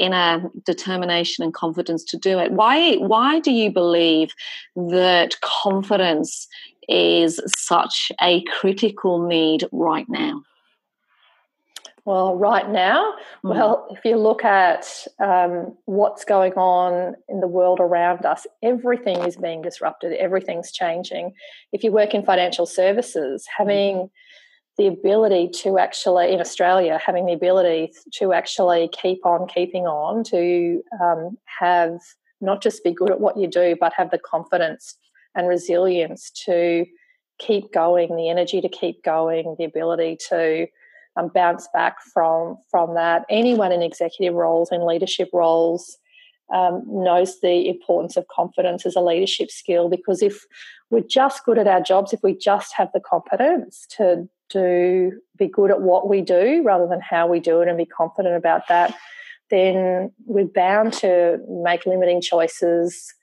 inner 0.00 0.50
determination 0.64 1.44
and 1.44 1.54
confidence 1.54 2.04
to 2.04 2.16
do 2.16 2.38
it. 2.38 2.52
Why 2.52 2.96
why 2.96 3.40
do 3.40 3.50
you 3.52 3.70
believe 3.70 4.32
that 4.76 5.40
confidence 5.40 6.48
is 6.88 7.40
such 7.56 8.12
a 8.20 8.42
critical 8.44 9.26
need 9.26 9.64
right 9.72 10.06
now? 10.08 10.42
Well, 12.04 12.36
right 12.36 12.68
now, 12.68 13.14
mm. 13.42 13.54
well, 13.54 13.88
if 13.90 14.04
you 14.04 14.16
look 14.16 14.44
at 14.44 15.06
um, 15.20 15.74
what's 15.86 16.24
going 16.24 16.52
on 16.52 17.16
in 17.30 17.40
the 17.40 17.46
world 17.46 17.80
around 17.80 18.26
us, 18.26 18.46
everything 18.62 19.20
is 19.20 19.36
being 19.36 19.62
disrupted, 19.62 20.12
everything's 20.12 20.70
changing. 20.70 21.32
If 21.72 21.82
you 21.82 21.92
work 21.92 22.12
in 22.12 22.22
financial 22.22 22.66
services, 22.66 23.46
having 23.56 24.10
the 24.76 24.86
ability 24.86 25.48
to 25.62 25.78
actually, 25.78 26.32
in 26.32 26.40
Australia, 26.40 26.98
having 27.04 27.26
the 27.26 27.32
ability 27.32 27.92
to 28.14 28.32
actually 28.32 28.88
keep 28.88 29.24
on 29.24 29.46
keeping 29.46 29.86
on, 29.86 30.24
to 30.24 30.82
um, 31.00 31.36
have 31.60 31.98
not 32.40 32.62
just 32.62 32.82
be 32.82 32.92
good 32.92 33.10
at 33.10 33.20
what 33.20 33.36
you 33.36 33.46
do, 33.46 33.76
but 33.78 33.92
have 33.96 34.10
the 34.10 34.18
confidence 34.18 34.96
and 35.34 35.48
resilience 35.48 36.30
to 36.30 36.84
keep 37.38 37.72
going, 37.72 38.16
the 38.16 38.28
energy 38.28 38.60
to 38.60 38.68
keep 38.68 39.02
going, 39.02 39.56
the 39.58 39.64
ability 39.64 40.18
to 40.28 40.66
um, 41.16 41.30
bounce 41.32 41.68
back 41.72 41.96
from 42.12 42.56
from 42.70 42.94
that. 42.94 43.24
Anyone 43.28 43.72
in 43.72 43.82
executive 43.82 44.34
roles 44.34 44.70
and 44.70 44.84
leadership 44.84 45.30
roles 45.32 45.96
um, 46.52 46.82
knows 46.86 47.40
the 47.40 47.68
importance 47.68 48.16
of 48.16 48.26
confidence 48.28 48.84
as 48.86 48.96
a 48.96 49.00
leadership 49.00 49.50
skill 49.50 49.88
because 49.88 50.22
if 50.22 50.44
we're 50.90 51.00
just 51.00 51.44
good 51.44 51.58
at 51.58 51.66
our 51.66 51.80
jobs, 51.80 52.12
if 52.12 52.20
we 52.22 52.36
just 52.36 52.74
have 52.76 52.90
the 52.92 53.00
confidence 53.00 53.86
to 53.96 54.28
do 54.50 55.12
be 55.36 55.48
good 55.48 55.70
at 55.70 55.80
what 55.80 56.08
we 56.08 56.20
do 56.20 56.62
rather 56.64 56.86
than 56.86 57.00
how 57.00 57.26
we 57.26 57.40
do 57.40 57.60
it 57.60 57.68
and 57.68 57.76
be 57.76 57.86
confident 57.86 58.36
about 58.36 58.68
that, 58.68 58.94
then 59.50 60.12
we're 60.26 60.44
bound 60.44 60.92
to 60.92 61.38
make 61.48 61.86
limiting 61.86 62.20
choices 62.20 63.14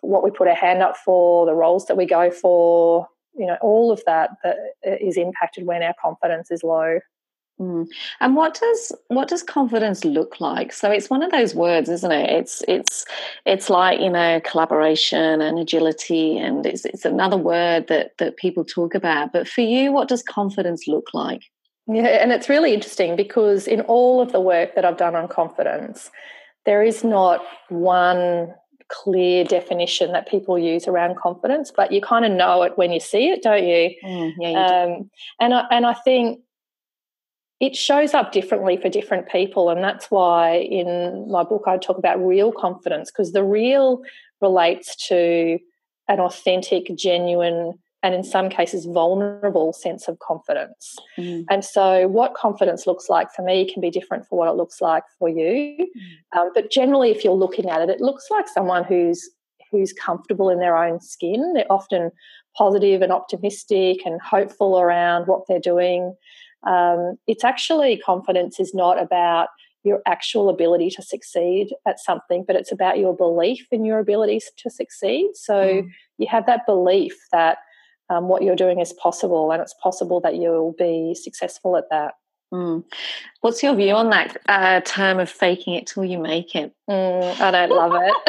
what 0.00 0.22
we 0.22 0.30
put 0.30 0.48
our 0.48 0.54
hand 0.54 0.82
up 0.82 0.96
for, 0.96 1.46
the 1.46 1.54
roles 1.54 1.86
that 1.86 1.96
we 1.96 2.06
go 2.06 2.30
for, 2.30 3.08
you 3.36 3.46
know, 3.46 3.56
all 3.60 3.90
of 3.90 4.02
that 4.06 4.30
that 4.42 4.56
uh, 4.86 4.96
is 5.00 5.16
impacted 5.16 5.66
when 5.66 5.82
our 5.82 5.94
confidence 6.00 6.50
is 6.50 6.62
low. 6.62 7.00
Mm. 7.60 7.86
And 8.20 8.36
what 8.36 8.58
does 8.60 8.92
what 9.08 9.28
does 9.28 9.42
confidence 9.42 10.04
look 10.04 10.40
like? 10.40 10.72
So 10.72 10.90
it's 10.90 11.08
one 11.08 11.22
of 11.22 11.30
those 11.30 11.54
words, 11.54 11.88
isn't 11.88 12.12
it? 12.12 12.30
It's 12.30 12.62
it's 12.68 13.06
it's 13.46 13.70
like 13.70 13.98
you 13.98 14.10
know 14.10 14.40
collaboration 14.44 15.40
and 15.40 15.58
agility, 15.58 16.36
and 16.36 16.66
it's 16.66 16.84
it's 16.84 17.06
another 17.06 17.38
word 17.38 17.88
that 17.88 18.18
that 18.18 18.36
people 18.36 18.64
talk 18.64 18.94
about. 18.94 19.32
But 19.32 19.48
for 19.48 19.62
you, 19.62 19.90
what 19.90 20.08
does 20.08 20.22
confidence 20.22 20.86
look 20.86 21.14
like? 21.14 21.44
Yeah, 21.86 22.20
and 22.20 22.30
it's 22.30 22.48
really 22.48 22.74
interesting 22.74 23.16
because 23.16 23.66
in 23.66 23.80
all 23.82 24.20
of 24.20 24.32
the 24.32 24.40
work 24.40 24.74
that 24.74 24.84
I've 24.84 24.98
done 24.98 25.14
on 25.14 25.28
confidence, 25.28 26.10
there 26.66 26.82
is 26.82 27.04
not 27.04 27.42
one 27.70 28.52
clear 28.88 29.44
definition 29.44 30.12
that 30.12 30.28
people 30.28 30.58
use 30.58 30.86
around 30.86 31.16
confidence, 31.16 31.72
but 31.74 31.90
you 31.90 32.00
kind 32.00 32.24
of 32.24 32.32
know 32.32 32.62
it 32.62 32.76
when 32.76 32.92
you 32.92 33.00
see 33.00 33.28
it, 33.30 33.42
don't 33.42 33.66
you? 33.66 33.90
Mm, 34.04 34.32
yeah, 34.38 34.50
you 34.50 34.56
um, 34.94 35.10
and 35.40 35.54
I, 35.54 35.64
and 35.70 35.86
I 35.86 35.94
think 35.94 36.40
it 37.60 37.74
shows 37.74 38.12
up 38.14 38.32
differently 38.32 38.76
for 38.76 38.88
different 38.88 39.28
people, 39.28 39.70
and 39.70 39.82
that's 39.82 40.10
why 40.10 40.56
in 40.56 41.30
my 41.30 41.42
book 41.42 41.64
I 41.66 41.78
talk 41.78 41.98
about 41.98 42.24
real 42.24 42.52
confidence 42.52 43.10
because 43.10 43.32
the 43.32 43.44
real 43.44 44.02
relates 44.40 44.94
to 45.08 45.58
an 46.08 46.20
authentic, 46.20 46.94
genuine 46.96 47.78
and 48.02 48.14
in 48.14 48.22
some 48.22 48.48
cases 48.48 48.84
vulnerable 48.84 49.72
sense 49.72 50.06
of 50.06 50.18
confidence. 50.20 50.96
Mm. 51.18 51.44
And 51.50 51.64
so, 51.64 52.06
what 52.06 52.34
confidence 52.34 52.86
looks 52.86 53.08
like 53.08 53.32
for 53.32 53.42
me 53.42 53.70
can 53.70 53.80
be 53.80 53.90
different 53.90 54.26
for 54.28 54.38
what 54.38 54.48
it 54.48 54.56
looks 54.56 54.80
like 54.80 55.02
for 55.18 55.28
you. 55.28 55.76
Mm. 56.34 56.38
Um, 56.38 56.50
but 56.54 56.70
generally, 56.70 57.10
if 57.10 57.24
you're 57.24 57.32
looking 57.32 57.68
at 57.68 57.80
it, 57.80 57.90
it 57.90 58.00
looks 58.00 58.26
like 58.30 58.46
someone 58.48 58.84
who's 58.84 59.28
who's 59.70 59.92
comfortable 59.92 60.50
in 60.50 60.60
their 60.60 60.76
own 60.76 61.00
skin. 61.00 61.54
They're 61.54 61.70
often 61.70 62.12
positive 62.56 63.02
and 63.02 63.12
optimistic 63.12 64.06
and 64.06 64.20
hopeful 64.20 64.78
around 64.78 65.26
what 65.26 65.42
they're 65.48 65.58
doing. 65.58 66.14
Um, 66.64 67.18
it's 67.26 67.44
actually 67.44 67.98
confidence 67.98 68.60
is 68.60 68.74
not 68.74 69.00
about 69.00 69.48
your 69.84 70.02
actual 70.06 70.48
ability 70.48 70.90
to 70.90 71.02
succeed 71.02 71.68
at 71.86 72.00
something, 72.00 72.44
but 72.46 72.56
it's 72.56 72.72
about 72.72 72.98
your 72.98 73.16
belief 73.16 73.66
in 73.70 73.84
your 73.84 74.00
abilities 74.00 74.50
to 74.58 74.68
succeed. 74.68 75.30
So 75.34 75.54
mm. 75.54 75.90
you 76.18 76.26
have 76.28 76.46
that 76.46 76.66
belief 76.66 77.14
that 77.32 77.58
um, 78.10 78.28
what 78.28 78.42
you're 78.42 78.56
doing 78.56 78.80
is 78.80 78.92
possible, 78.92 79.52
and 79.52 79.62
it's 79.62 79.74
possible 79.82 80.20
that 80.20 80.36
you'll 80.36 80.74
be 80.76 81.14
successful 81.14 81.76
at 81.76 81.84
that. 81.90 82.14
Mm. 82.54 82.84
What's 83.40 83.62
your 83.62 83.74
view 83.74 83.94
on 83.94 84.10
that 84.10 84.36
uh, 84.48 84.80
term 84.80 85.18
of 85.18 85.28
faking 85.28 85.74
it 85.74 85.86
till 85.86 86.04
you 86.04 86.18
make 86.18 86.54
it? 86.54 86.72
Mm, 86.88 87.40
I 87.40 87.50
don't 87.50 87.70
love 87.70 87.92
it. 87.94 88.14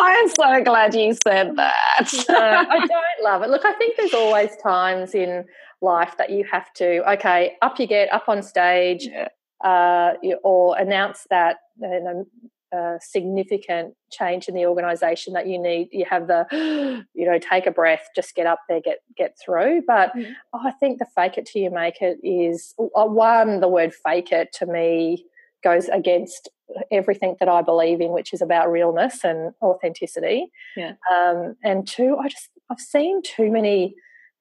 I 0.00 0.20
am 0.20 0.28
so 0.28 0.64
glad 0.64 0.94
you 0.94 1.16
said 1.24 1.56
that. 1.56 2.12
no, 2.28 2.36
I 2.36 2.86
don't 2.86 3.22
love 3.24 3.42
it. 3.42 3.50
Look, 3.50 3.64
I 3.64 3.72
think 3.74 3.96
there's 3.96 4.14
always 4.14 4.56
times 4.56 5.14
in 5.14 5.44
life 5.80 6.16
that 6.18 6.30
you 6.30 6.44
have 6.50 6.72
to, 6.74 7.08
okay, 7.12 7.56
up 7.62 7.78
you 7.80 7.86
get, 7.86 8.12
up 8.12 8.28
on 8.28 8.42
stage, 8.42 9.06
yeah. 9.06 9.28
uh, 9.64 10.14
or 10.42 10.76
announce 10.78 11.26
that 11.30 11.56
you 11.80 12.00
know, 12.02 12.26
a 12.72 12.98
significant 13.00 13.94
change 14.12 14.48
in 14.48 14.54
the 14.54 14.64
organization 14.66 15.32
that 15.32 15.48
you 15.48 15.58
need 15.58 15.88
you 15.90 16.04
have 16.08 16.28
the 16.28 16.46
you 17.14 17.26
know 17.26 17.38
take 17.38 17.66
a 17.66 17.70
breath 17.70 18.08
just 18.14 18.34
get 18.36 18.46
up 18.46 18.60
there 18.68 18.80
get 18.80 18.98
get 19.16 19.36
through 19.44 19.82
but 19.86 20.14
mm. 20.14 20.32
i 20.54 20.70
think 20.72 20.98
the 20.98 21.06
fake 21.16 21.36
it 21.36 21.46
till 21.46 21.62
you 21.62 21.70
make 21.70 22.00
it 22.00 22.18
is 22.22 22.74
uh, 22.78 23.04
one 23.04 23.60
the 23.60 23.68
word 23.68 23.92
fake 23.92 24.30
it 24.30 24.52
to 24.52 24.66
me 24.66 25.24
goes 25.64 25.88
against 25.88 26.48
everything 26.92 27.34
that 27.40 27.48
i 27.48 27.60
believe 27.60 28.00
in 28.00 28.12
which 28.12 28.32
is 28.32 28.40
about 28.40 28.70
realness 28.70 29.24
and 29.24 29.52
authenticity 29.62 30.46
yeah 30.76 30.92
um, 31.12 31.56
and 31.64 31.88
two 31.88 32.16
i 32.18 32.28
just 32.28 32.50
i've 32.70 32.78
seen 32.78 33.20
too 33.22 33.50
many 33.50 33.96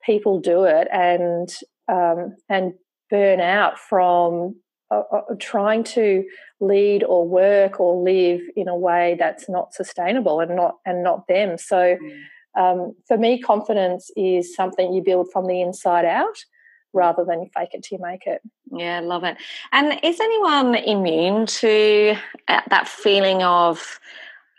people 0.06 0.40
do 0.40 0.64
it 0.64 0.88
and 0.92 1.50
um, 1.88 2.36
and 2.48 2.74
burn 3.10 3.40
out 3.40 3.80
from 3.80 4.56
uh, 4.92 5.04
uh, 5.12 5.22
trying 5.40 5.84
to 5.84 6.24
lead 6.60 7.04
or 7.04 7.28
work 7.28 7.80
or 7.80 8.04
live 8.04 8.42
in 8.56 8.68
a 8.68 8.76
way 8.76 9.16
that's 9.20 9.50
not 9.50 9.74
sustainable 9.74 10.40
and 10.40 10.56
not 10.56 10.76
and 10.86 11.04
not 11.04 11.28
them. 11.28 11.58
So 11.58 11.98
mm. 11.98 12.22
um, 12.60 12.96
for 13.08 13.18
me, 13.18 13.40
confidence 13.40 14.10
is 14.16 14.56
something 14.56 14.94
you 14.94 15.04
build 15.04 15.32
from 15.32 15.48
the 15.48 15.62
inside 15.62 16.06
out 16.06 16.38
rather 16.94 17.24
than 17.24 17.50
fake 17.56 17.70
it 17.74 17.84
till 17.84 18.00
you 18.00 18.04
make 18.04 18.26
it. 18.26 18.42
Yeah, 18.72 19.00
love 19.02 19.24
it. 19.24 19.38
And 19.72 20.00
is 20.04 20.20
anyone 20.20 20.76
immune 20.76 21.46
to 21.46 22.16
uh, 22.48 22.62
that 22.70 22.88
feeling 22.88 23.44
of 23.44 24.00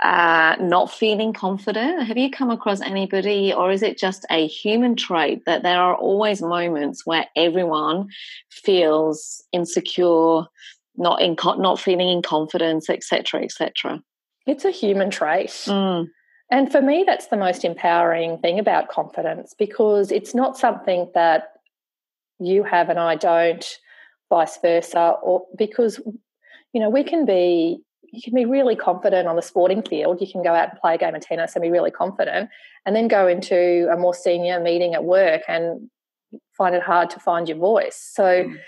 uh, 0.02 0.56
not 0.60 0.90
feeling 0.90 1.32
confident? 1.32 2.06
Have 2.06 2.16
you 2.16 2.30
come 2.30 2.50
across 2.50 2.80
anybody, 2.80 3.52
or 3.52 3.70
is 3.70 3.82
it 3.82 3.98
just 3.98 4.24
a 4.30 4.46
human 4.46 4.96
trait 4.96 5.44
that 5.44 5.62
there 5.62 5.80
are 5.80 5.94
always 5.94 6.40
moments 6.40 7.04
where 7.04 7.26
everyone 7.36 8.08
feels 8.50 9.44
insecure, 9.52 10.44
not 10.96 11.20
in 11.20 11.36
not 11.58 11.78
feeling 11.78 12.08
in 12.08 12.22
confidence, 12.22 12.88
etc., 12.88 13.42
etc.? 13.42 14.02
It's 14.46 14.64
a 14.64 14.70
human 14.70 15.10
trait. 15.10 15.50
Mm. 15.50 16.08
And 16.50 16.72
for 16.72 16.80
me, 16.80 17.04
that's 17.06 17.28
the 17.28 17.36
most 17.36 17.64
empowering 17.64 18.38
thing 18.38 18.58
about 18.58 18.88
confidence 18.88 19.54
because 19.56 20.10
it's 20.10 20.34
not 20.34 20.58
something 20.58 21.10
that 21.14 21.52
you 22.40 22.64
have 22.64 22.88
and 22.88 22.98
I 22.98 23.16
don't, 23.16 23.64
vice 24.30 24.58
versa, 24.62 25.16
or 25.22 25.46
because 25.56 26.00
you 26.72 26.80
know 26.80 26.88
we 26.88 27.04
can 27.04 27.26
be 27.26 27.82
you 28.12 28.22
can 28.22 28.34
be 28.34 28.44
really 28.44 28.76
confident 28.76 29.28
on 29.28 29.36
the 29.36 29.42
sporting 29.42 29.82
field. 29.82 30.20
You 30.20 30.30
can 30.30 30.42
go 30.42 30.54
out 30.54 30.70
and 30.70 30.80
play 30.80 30.94
a 30.94 30.98
game 30.98 31.14
of 31.14 31.22
tennis 31.22 31.54
and 31.54 31.62
be 31.62 31.70
really 31.70 31.90
confident, 31.90 32.50
and 32.84 32.96
then 32.96 33.08
go 33.08 33.26
into 33.26 33.88
a 33.92 33.96
more 33.96 34.14
senior 34.14 34.60
meeting 34.60 34.94
at 34.94 35.04
work 35.04 35.42
and 35.48 35.90
find 36.56 36.74
it 36.74 36.82
hard 36.82 37.10
to 37.10 37.20
find 37.20 37.48
your 37.48 37.58
voice. 37.58 37.96
So 38.12 38.24
mm. 38.44 38.58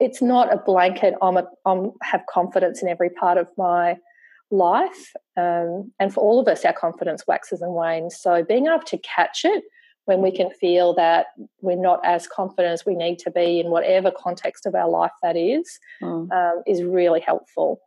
it's 0.00 0.22
not 0.22 0.52
a 0.52 0.58
blanket. 0.58 1.14
I'm 1.22 1.36
a, 1.36 1.46
I'm 1.64 1.92
have 2.02 2.22
confidence 2.28 2.82
in 2.82 2.88
every 2.88 3.10
part 3.10 3.38
of 3.38 3.48
my 3.56 3.96
life, 4.50 5.12
um, 5.36 5.92
and 5.98 6.12
for 6.12 6.20
all 6.20 6.40
of 6.40 6.48
us, 6.48 6.64
our 6.64 6.72
confidence 6.72 7.24
waxes 7.26 7.62
and 7.62 7.74
wanes. 7.74 8.16
So 8.18 8.42
being 8.44 8.66
able 8.66 8.80
to 8.80 8.98
catch 8.98 9.44
it 9.44 9.64
when 10.06 10.22
we 10.22 10.32
can 10.34 10.50
feel 10.50 10.94
that 10.94 11.26
we're 11.60 11.76
not 11.76 12.00
as 12.02 12.26
confident 12.26 12.72
as 12.72 12.86
we 12.86 12.94
need 12.94 13.18
to 13.18 13.30
be 13.30 13.60
in 13.60 13.70
whatever 13.70 14.10
context 14.10 14.64
of 14.64 14.74
our 14.74 14.88
life 14.88 15.12
that 15.22 15.36
is, 15.36 15.78
mm. 16.02 16.32
um, 16.32 16.62
is 16.66 16.82
really 16.82 17.20
helpful. 17.20 17.78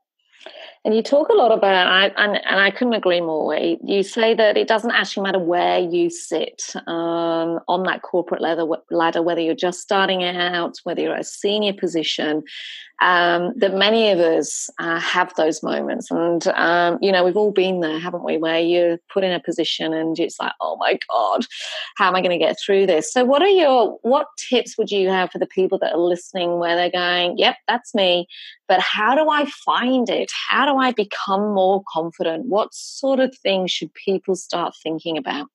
And 0.84 0.96
you 0.96 1.04
talk 1.04 1.30
a 1.30 1.34
lot 1.34 1.52
about, 1.52 1.88
I, 1.88 2.08
and, 2.18 2.38
and 2.44 2.60
I 2.60 2.72
couldn't 2.72 2.96
agree 2.96 3.22
more. 3.22 3.56
You 3.56 4.02
say 4.02 4.34
that 4.34 4.58
it 4.58 4.68
doesn't 4.68 4.92
actually 4.92 5.24
matter 5.24 5.40
where 5.40 5.78
you 5.78 6.10
sit 6.10 6.74
um, 6.88 7.60
on 7.68 7.84
that 7.84 8.02
corporate 8.02 8.42
ladder, 8.42 8.66
ladder, 8.90 9.22
whether 9.22 9.42
you're 9.42 9.54
just 9.54 9.80
starting 9.80 10.24
out, 10.24 10.78
whether 10.84 11.02
you're 11.02 11.16
a 11.16 11.24
senior 11.24 11.74
position, 11.74 12.44
um, 13.02 13.54
that 13.58 13.74
many 13.74 14.10
of 14.12 14.20
us 14.20 14.70
uh, 14.80 15.00
have 15.00 15.34
those 15.36 15.64
moments. 15.64 16.10
And, 16.12 16.48
um, 16.50 17.00
you 17.02 17.12
know, 17.12 17.24
we've 17.24 17.38
all 17.38 17.52
been 17.52 17.82
there, 17.82 18.00
haven't 18.00 18.24
we, 18.24 18.38
where 18.38 18.60
you're 18.60 19.00
put 19.12 19.24
in 19.24 19.32
a 19.32 19.40
position 19.40 19.92
and 19.92 20.18
it's 20.20 20.40
like, 20.40 20.54
oh 20.62 20.78
my 20.78 20.98
God, 21.10 21.46
how 21.98 22.08
am 22.08 22.16
I 22.16 22.22
going 22.22 22.32
to 22.32 22.44
get 22.44 22.58
through 22.64 22.86
this? 22.86 23.12
So, 23.12 23.26
what 23.26 23.42
are 23.42 23.48
your, 23.48 23.98
what 24.04 24.28
tips 24.38 24.78
would 24.78 24.92
you 24.92 25.10
have 25.10 25.32
for 25.32 25.40
the 25.40 25.48
people 25.48 25.80
that 25.80 25.94
are 25.94 26.00
listening 26.00 26.60
where 26.60 26.76
they're 26.76 26.92
going, 26.92 27.38
yep, 27.40 27.58
that's 27.68 27.96
me, 27.96 28.28
but 28.72 28.80
how 28.80 29.14
do 29.16 29.30
I 29.30 29.44
find 29.66 30.10
it? 30.10 30.32
How 30.48 30.66
do 30.66 30.80
I 30.80 30.94
become 30.94 31.54
more 31.54 31.84
confident? 31.90 32.46
What 32.46 32.74
sort 32.74 33.20
of 33.20 33.38
things 33.38 33.70
should 33.70 33.94
people 33.94 34.34
start 34.34 34.74
thinking 34.82 35.18
about? 35.18 35.48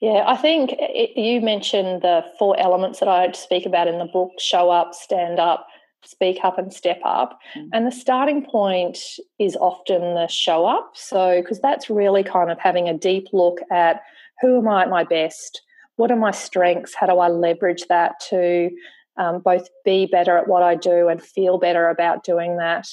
Yeah, 0.00 0.24
I 0.26 0.36
think 0.36 0.72
it, 0.80 1.16
you 1.16 1.40
mentioned 1.40 2.02
the 2.02 2.24
four 2.36 2.58
elements 2.58 2.98
that 2.98 3.08
I 3.08 3.30
speak 3.30 3.66
about 3.66 3.86
in 3.86 4.00
the 4.00 4.04
book 4.04 4.32
show 4.40 4.68
up, 4.68 4.94
stand 4.94 5.38
up, 5.38 5.68
speak 6.04 6.40
up 6.42 6.58
and 6.58 6.74
step 6.74 7.00
up. 7.04 7.38
Mm. 7.56 7.68
And 7.72 7.86
the 7.86 7.92
starting 7.92 8.44
point 8.44 8.98
is 9.38 9.54
often 9.54 10.14
the 10.14 10.26
show 10.26 10.66
up. 10.66 10.90
So, 10.94 11.40
because 11.40 11.60
that's 11.60 11.88
really 11.88 12.24
kind 12.24 12.50
of 12.50 12.58
having 12.58 12.88
a 12.88 12.98
deep 12.98 13.28
look 13.32 13.60
at 13.70 14.02
who 14.40 14.58
am 14.58 14.66
I 14.66 14.82
at 14.82 14.90
my 14.90 15.04
best? 15.04 15.62
What 15.94 16.10
are 16.10 16.16
my 16.16 16.32
strengths? 16.32 16.96
How 16.96 17.06
do 17.06 17.20
I 17.20 17.28
leverage 17.28 17.84
that 17.88 18.18
to 18.30 18.70
um, 19.18 19.40
both 19.40 19.68
be 19.84 20.06
better 20.06 20.36
at 20.38 20.48
what 20.48 20.62
I 20.62 20.74
do 20.74 21.08
and 21.08 21.22
feel 21.22 21.58
better 21.58 21.88
about 21.88 22.24
doing 22.24 22.56
that? 22.56 22.88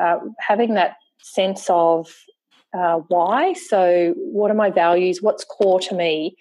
Uh, 0.00 0.18
having 0.40 0.74
that 0.74 0.96
sense 1.22 1.66
of 1.68 2.12
uh, 2.76 3.00
why. 3.08 3.52
So, 3.52 4.14
what 4.16 4.50
are 4.50 4.54
my 4.54 4.70
values? 4.70 5.22
What's 5.22 5.44
core 5.44 5.80
to 5.80 5.94
me? 5.94 6.36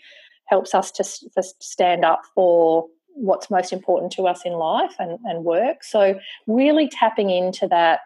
Helps 0.46 0.74
us 0.74 0.92
to, 0.92 1.04
to 1.04 1.44
stand 1.60 2.06
up 2.06 2.22
for 2.34 2.88
what's 3.16 3.50
most 3.50 3.72
important 3.72 4.12
to 4.12 4.28
us 4.28 4.42
in 4.46 4.54
life 4.54 4.94
and, 5.00 5.18
and 5.24 5.44
work. 5.44 5.84
So 5.84 6.20
really 6.48 6.90
tapping 6.90 7.30
into 7.30 7.68
that 7.70 8.02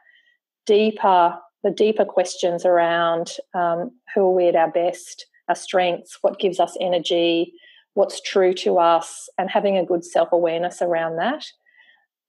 deeper, 0.65 1.37
the 1.63 1.71
deeper 1.71 2.05
questions 2.05 2.63
around 2.63 3.31
um, 3.53 3.91
who 4.13 4.21
are 4.21 4.33
we 4.33 4.47
at 4.47 4.55
our 4.55 4.71
best, 4.71 5.25
our 5.49 5.55
strengths, 5.55 6.19
what 6.21 6.39
gives 6.39 6.59
us 6.59 6.77
energy, 6.79 7.53
what's 7.93 8.21
true 8.21 8.53
to 8.53 8.77
us, 8.77 9.29
and 9.37 9.49
having 9.49 9.77
a 9.77 9.85
good 9.85 10.03
self 10.03 10.31
awareness 10.31 10.81
around 10.81 11.17
that. 11.17 11.45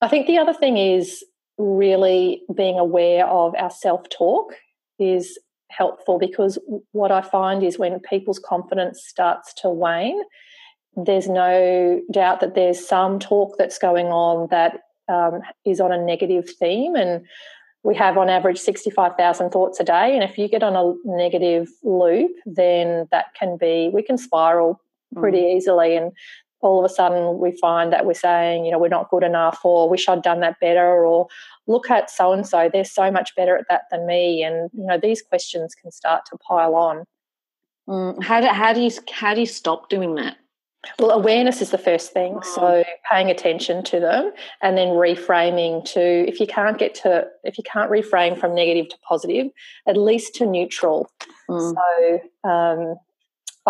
I 0.00 0.08
think 0.08 0.26
the 0.26 0.38
other 0.38 0.54
thing 0.54 0.76
is 0.76 1.24
really 1.58 2.42
being 2.54 2.78
aware 2.78 3.26
of 3.26 3.54
our 3.56 3.70
self 3.70 4.08
talk 4.08 4.54
is 4.98 5.38
helpful 5.70 6.18
because 6.18 6.58
what 6.92 7.12
I 7.12 7.22
find 7.22 7.62
is 7.62 7.78
when 7.78 8.00
people's 8.00 8.38
confidence 8.38 9.02
starts 9.06 9.54
to 9.54 9.68
wane, 9.68 10.20
there's 10.96 11.28
no 11.28 12.00
doubt 12.10 12.40
that 12.40 12.54
there's 12.54 12.86
some 12.86 13.18
talk 13.18 13.56
that's 13.56 13.78
going 13.78 14.06
on 14.06 14.48
that 14.50 14.80
um, 15.08 15.40
is 15.64 15.80
on 15.80 15.92
a 15.92 16.04
negative 16.04 16.48
theme 16.58 16.94
and 16.94 17.24
we 17.82 17.94
have 17.94 18.18
on 18.18 18.28
average 18.28 18.58
65,000 18.58 19.50
thoughts 19.50 19.80
a 19.80 19.84
day 19.84 20.14
and 20.14 20.22
if 20.22 20.38
you 20.38 20.48
get 20.48 20.62
on 20.62 20.76
a 20.76 20.94
negative 21.04 21.68
loop 21.82 22.30
then 22.46 23.08
that 23.10 23.26
can 23.34 23.56
be 23.56 23.90
we 23.92 24.02
can 24.02 24.18
spiral 24.18 24.80
pretty 25.16 25.40
mm. 25.40 25.56
easily 25.56 25.96
and 25.96 26.12
all 26.60 26.78
of 26.78 26.90
a 26.90 26.92
sudden 26.92 27.38
we 27.38 27.56
find 27.58 27.92
that 27.92 28.04
we're 28.04 28.14
saying 28.14 28.64
you 28.64 28.70
know 28.70 28.78
we're 28.78 28.88
not 28.88 29.10
good 29.10 29.22
enough 29.22 29.60
or 29.64 29.88
wish 29.88 30.08
I'd 30.08 30.22
done 30.22 30.40
that 30.40 30.60
better 30.60 31.04
or 31.04 31.28
look 31.66 31.90
at 31.90 32.10
so 32.10 32.32
and 32.32 32.46
so 32.46 32.70
they're 32.72 32.84
so 32.84 33.10
much 33.10 33.34
better 33.36 33.56
at 33.56 33.66
that 33.68 33.82
than 33.90 34.06
me 34.06 34.42
and 34.42 34.70
you 34.72 34.86
know 34.86 34.98
these 34.98 35.22
questions 35.22 35.74
can 35.74 35.90
start 35.90 36.24
to 36.26 36.38
pile 36.38 36.74
on 36.74 37.04
mm. 37.88 38.22
how 38.22 38.40
do, 38.40 38.48
how 38.48 38.72
do 38.72 38.80
you 38.80 38.90
how 39.12 39.34
do 39.34 39.40
you 39.40 39.46
stop 39.46 39.88
doing 39.88 40.14
that 40.16 40.36
well, 40.98 41.10
awareness 41.10 41.60
is 41.60 41.70
the 41.70 41.78
first 41.78 42.12
thing. 42.12 42.40
So 42.42 42.82
paying 43.10 43.30
attention 43.30 43.84
to 43.84 44.00
them 44.00 44.32
and 44.62 44.78
then 44.78 44.88
reframing 44.88 45.84
to 45.92 46.00
if 46.00 46.40
you 46.40 46.46
can't 46.46 46.78
get 46.78 46.94
to 46.96 47.26
if 47.44 47.58
you 47.58 47.64
can't 47.64 47.90
reframe 47.90 48.38
from 48.38 48.54
negative 48.54 48.88
to 48.88 48.96
positive, 49.06 49.48
at 49.86 49.96
least 49.96 50.34
to 50.36 50.46
neutral. 50.46 51.10
Mm. 51.50 51.74
So 51.74 52.48
um, 52.48 52.96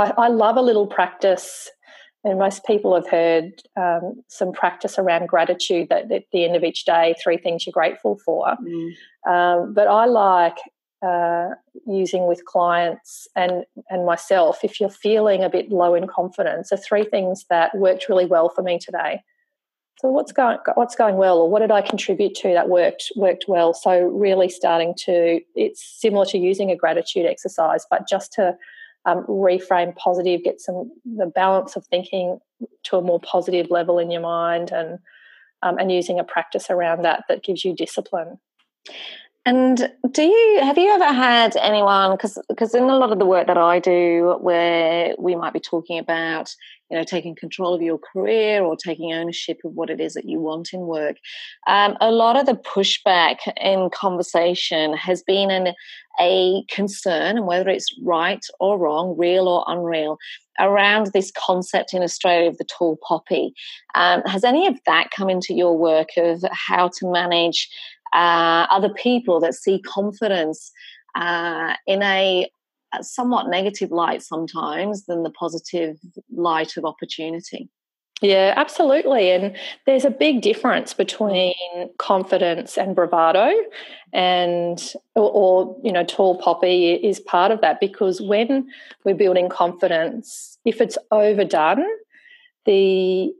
I, 0.01 0.27
I, 0.27 0.29
love 0.29 0.57
a 0.57 0.63
little 0.63 0.87
practice, 0.87 1.71
and 2.25 2.39
most 2.39 2.65
people 2.65 2.95
have 2.95 3.09
heard 3.09 3.63
um, 3.77 4.23
some 4.29 4.53
practice 4.53 4.99
around 4.99 5.29
gratitude 5.29 5.89
that 5.91 6.11
at 6.11 6.25
the 6.33 6.45
end 6.45 6.57
of 6.57 6.65
each 6.65 6.85
day, 6.85 7.15
three 7.23 7.37
things 7.37 7.67
you're 7.67 7.73
grateful 7.73 8.19
for. 8.25 8.57
Mm. 8.63 8.93
Um, 9.29 9.75
but 9.75 9.89
I 9.89 10.07
like 10.07 10.59
uh, 11.03 11.51
using 11.87 12.27
with 12.27 12.45
clients 12.45 13.27
and 13.35 13.65
and 13.89 14.05
myself 14.05 14.59
if 14.63 14.79
you're 14.79 14.91
feeling 14.91 15.43
a 15.43 15.49
bit 15.49 15.71
low 15.71 15.95
in 15.95 16.07
confidence 16.07 16.73
are 16.73 16.77
three 16.77 17.05
things 17.05 17.47
that 17.49 17.75
worked 17.75 18.09
really 18.09 18.27
well 18.27 18.51
for 18.51 18.61
me 18.63 18.79
today 18.79 19.23
so 19.99 20.11
what's 20.11 20.31
going 20.31 20.59
what's 20.75 20.95
going 20.95 21.17
well 21.17 21.39
or 21.39 21.49
what 21.49 21.61
did 21.61 21.71
i 21.71 21.81
contribute 21.81 22.35
to 22.35 22.49
that 22.53 22.69
worked 22.69 23.11
worked 23.17 23.47
well 23.49 23.73
so 23.73 24.09
really 24.09 24.51
starting 24.51 24.93
to 24.95 25.41
it's 25.55 25.83
similar 25.83 26.27
to 26.27 26.37
using 26.37 26.71
a 26.71 26.77
gratitude 26.77 27.25
exercise 27.25 27.87
but 27.91 28.07
just 28.07 28.31
to 28.31 28.55
um, 29.05 29.25
reframe 29.27 29.97
positive 29.97 30.43
get 30.45 30.61
some 30.61 30.91
the 31.05 31.27
balance 31.27 31.77
of 31.77 31.87
thinking 31.87 32.39
to 32.85 32.97
a 32.97 33.03
more 33.03 33.21
positive 33.21 33.71
level 33.71 33.99
in 33.99 34.11
your 34.11 34.21
mind 34.21 34.71
and 34.71 34.99
um, 35.63 35.79
and 35.79 35.93
using 35.93 36.19
a 36.19 36.25
practice 36.25 36.71
around 36.71 37.03
that 37.03 37.25
that 37.29 37.43
gives 37.43 37.65
you 37.65 37.75
discipline 37.75 38.39
and 39.47 39.91
do 40.11 40.23
you 40.23 40.61
have 40.63 40.77
you 40.77 40.91
ever 40.91 41.13
had 41.13 41.57
anyone 41.57 42.13
because 42.13 42.39
because 42.49 42.75
in 42.75 42.85
a 42.85 42.99
lot 42.99 43.11
of 43.11 43.19
the 43.19 43.25
work 43.25 43.47
that 43.47 43.57
I 43.57 43.79
do 43.79 44.37
where 44.41 45.15
we 45.19 45.35
might 45.35 45.55
be 45.55 45.61
talking 45.61 45.99
about 45.99 46.55
you 46.91 46.99
know 46.99 47.05
taking 47.05 47.35
control 47.35 47.75
of 47.75 47.81
your 47.81 47.99
career 47.99 48.63
or 48.63 48.77
taking 48.77 49.15
ownership 49.15 49.59
of 49.65 49.73
what 49.73 49.89
it 49.89 49.99
is 49.99 50.13
that 50.13 50.29
you 50.29 50.41
want 50.41 50.75
in 50.75 50.81
work 50.81 51.17
um, 51.67 51.97
a 52.03 52.11
lot 52.11 52.37
of 52.37 52.45
the 52.45 52.53
pushback 52.53 53.39
in 53.57 53.89
conversation 53.95 54.95
has 54.95 55.23
been 55.23 55.51
an, 55.51 55.75
a 56.21 56.63
concern 56.69 57.39
and 57.39 57.47
whether 57.47 57.71
it's 57.71 57.95
right 58.03 58.45
or 58.61 58.79
wrong 58.79 59.17
real 59.17 59.49
or 59.49 59.65
unreal 59.67 60.19
around 60.61 61.07
this 61.15 61.33
concept 61.37 61.95
in 61.95 62.03
Australia 62.03 62.49
of 62.49 62.59
the 62.59 62.65
tall 62.65 62.99
poppy. 63.07 63.55
Um, 63.95 64.23
has 64.27 64.45
any 64.45 64.67
of 64.67 64.79
that 64.85 65.11
come 65.11 65.31
into 65.31 65.55
your 65.55 65.77
work 65.77 66.09
of 66.19 66.45
how 66.53 66.91
to 66.99 67.11
manage 67.11 67.69
uh, 68.13 68.67
other 68.71 68.91
people 68.91 69.41
that 69.41 69.55
see 69.55 69.81
confidence 69.81 70.73
uh, 71.15 71.75
in 71.87 72.03
a, 72.03 72.51
a 72.93 73.05
somewhat 73.05 73.49
negative 73.49 73.91
light 73.91 74.23
sometimes 74.23 75.07
than 75.07 75.23
the 75.23 75.31
positive 75.31 75.99
light 76.31 76.77
of 76.77 76.85
opportunity. 76.85 77.69
Yeah, 78.23 78.53
absolutely. 78.55 79.31
And 79.31 79.57
there's 79.87 80.05
a 80.05 80.11
big 80.11 80.43
difference 80.43 80.93
between 80.93 81.55
confidence 81.97 82.77
and 82.77 82.95
bravado 82.95 83.51
and 84.13 84.93
or, 85.15 85.31
or, 85.31 85.81
you 85.83 85.91
know, 85.91 86.05
tall 86.05 86.37
poppy 86.37 86.95
is 86.95 87.19
part 87.19 87.51
of 87.51 87.63
that 87.63 87.81
because 87.81 88.21
when 88.21 88.69
we're 89.05 89.15
building 89.15 89.49
confidence, 89.49 90.59
if 90.67 90.83
it's 90.83 90.99
overdone, 91.11 91.87
the 92.67 93.33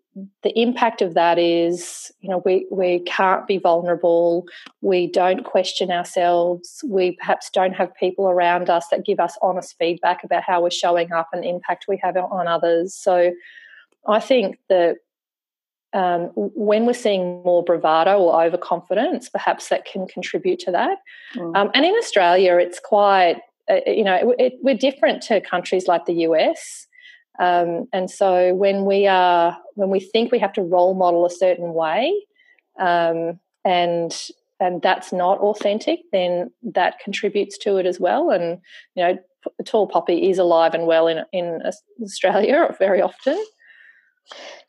the 0.43 0.59
impact 0.59 1.03
of 1.03 1.15
that 1.15 1.39
is, 1.39 2.13
you 2.21 2.29
know, 2.29 2.43
we, 2.45 2.67
we 2.71 3.01
can't 3.01 3.47
be 3.47 3.59
vulnerable. 3.59 4.47
We 4.81 5.07
don't 5.07 5.45
question 5.45 5.91
ourselves. 5.91 6.85
We 6.87 7.13
perhaps 7.13 7.51
don't 7.51 7.75
have 7.75 7.95
people 7.95 8.29
around 8.29 8.71
us 8.71 8.89
that 8.91 9.05
give 9.05 9.21
us 9.21 9.37
honest 9.43 9.77
feedback 9.79 10.25
about 10.25 10.43
how 10.43 10.63
we're 10.63 10.71
showing 10.71 11.13
up 11.13 11.29
and 11.33 11.45
impact 11.45 11.87
we 11.89 11.99
have 12.03 12.17
on 12.17 12.49
others. 12.49 12.95
So 12.95 13.33
I 14.07 14.21
think 14.21 14.59
that 14.69 14.97
um, 15.93 16.31
when 16.35 16.87
we're 16.87 16.93
seeing 16.93 17.43
more 17.43 17.65
bravado 17.65 18.19
or 18.19 18.43
overconfidence, 18.45 19.29
perhaps 19.29 19.69
that 19.69 19.85
can 19.85 20.07
contribute 20.07 20.61
to 20.61 20.71
that. 20.71 20.99
Mm. 21.35 21.57
Um, 21.57 21.71
and 21.75 21.85
in 21.85 21.95
Australia, 21.97 22.57
it's 22.57 22.79
quite, 22.79 23.41
uh, 23.69 23.81
you 23.87 24.05
know, 24.05 24.15
it, 24.15 24.37
it, 24.39 24.53
we're 24.63 24.77
different 24.77 25.23
to 25.23 25.41
countries 25.41 25.89
like 25.89 26.07
the 26.07 26.15
US. 26.27 26.87
Um, 27.41 27.89
and 27.93 28.11
so 28.11 28.55
when 28.55 28.85
we 28.85 29.07
are 29.07 29.57
when 29.75 29.89
we 29.91 29.99
think 29.99 30.31
we 30.31 30.39
have 30.39 30.53
to 30.53 30.63
role 30.63 30.95
model 30.95 31.25
a 31.25 31.31
certain 31.31 31.73
way, 31.73 32.15
um, 32.79 33.41
and 33.65 34.15
and 34.61 34.83
that's 34.83 35.11
not 35.11 35.39
authentic, 35.39 36.01
then 36.13 36.51
that 36.63 36.99
contributes 37.01 37.57
to 37.59 37.79
it 37.79 37.87
as 37.87 37.99
well. 37.99 38.31
And 38.31 38.61
you 38.95 39.03
know, 39.03 39.19
tall 39.65 39.87
poppy 39.87 40.29
is 40.31 40.39
alive 40.39 40.75
and 40.75 40.87
well 40.87 41.09
in 41.09 41.25
in 41.33 41.63
Australia 42.03 42.75
very 42.79 43.01
often. 43.01 43.43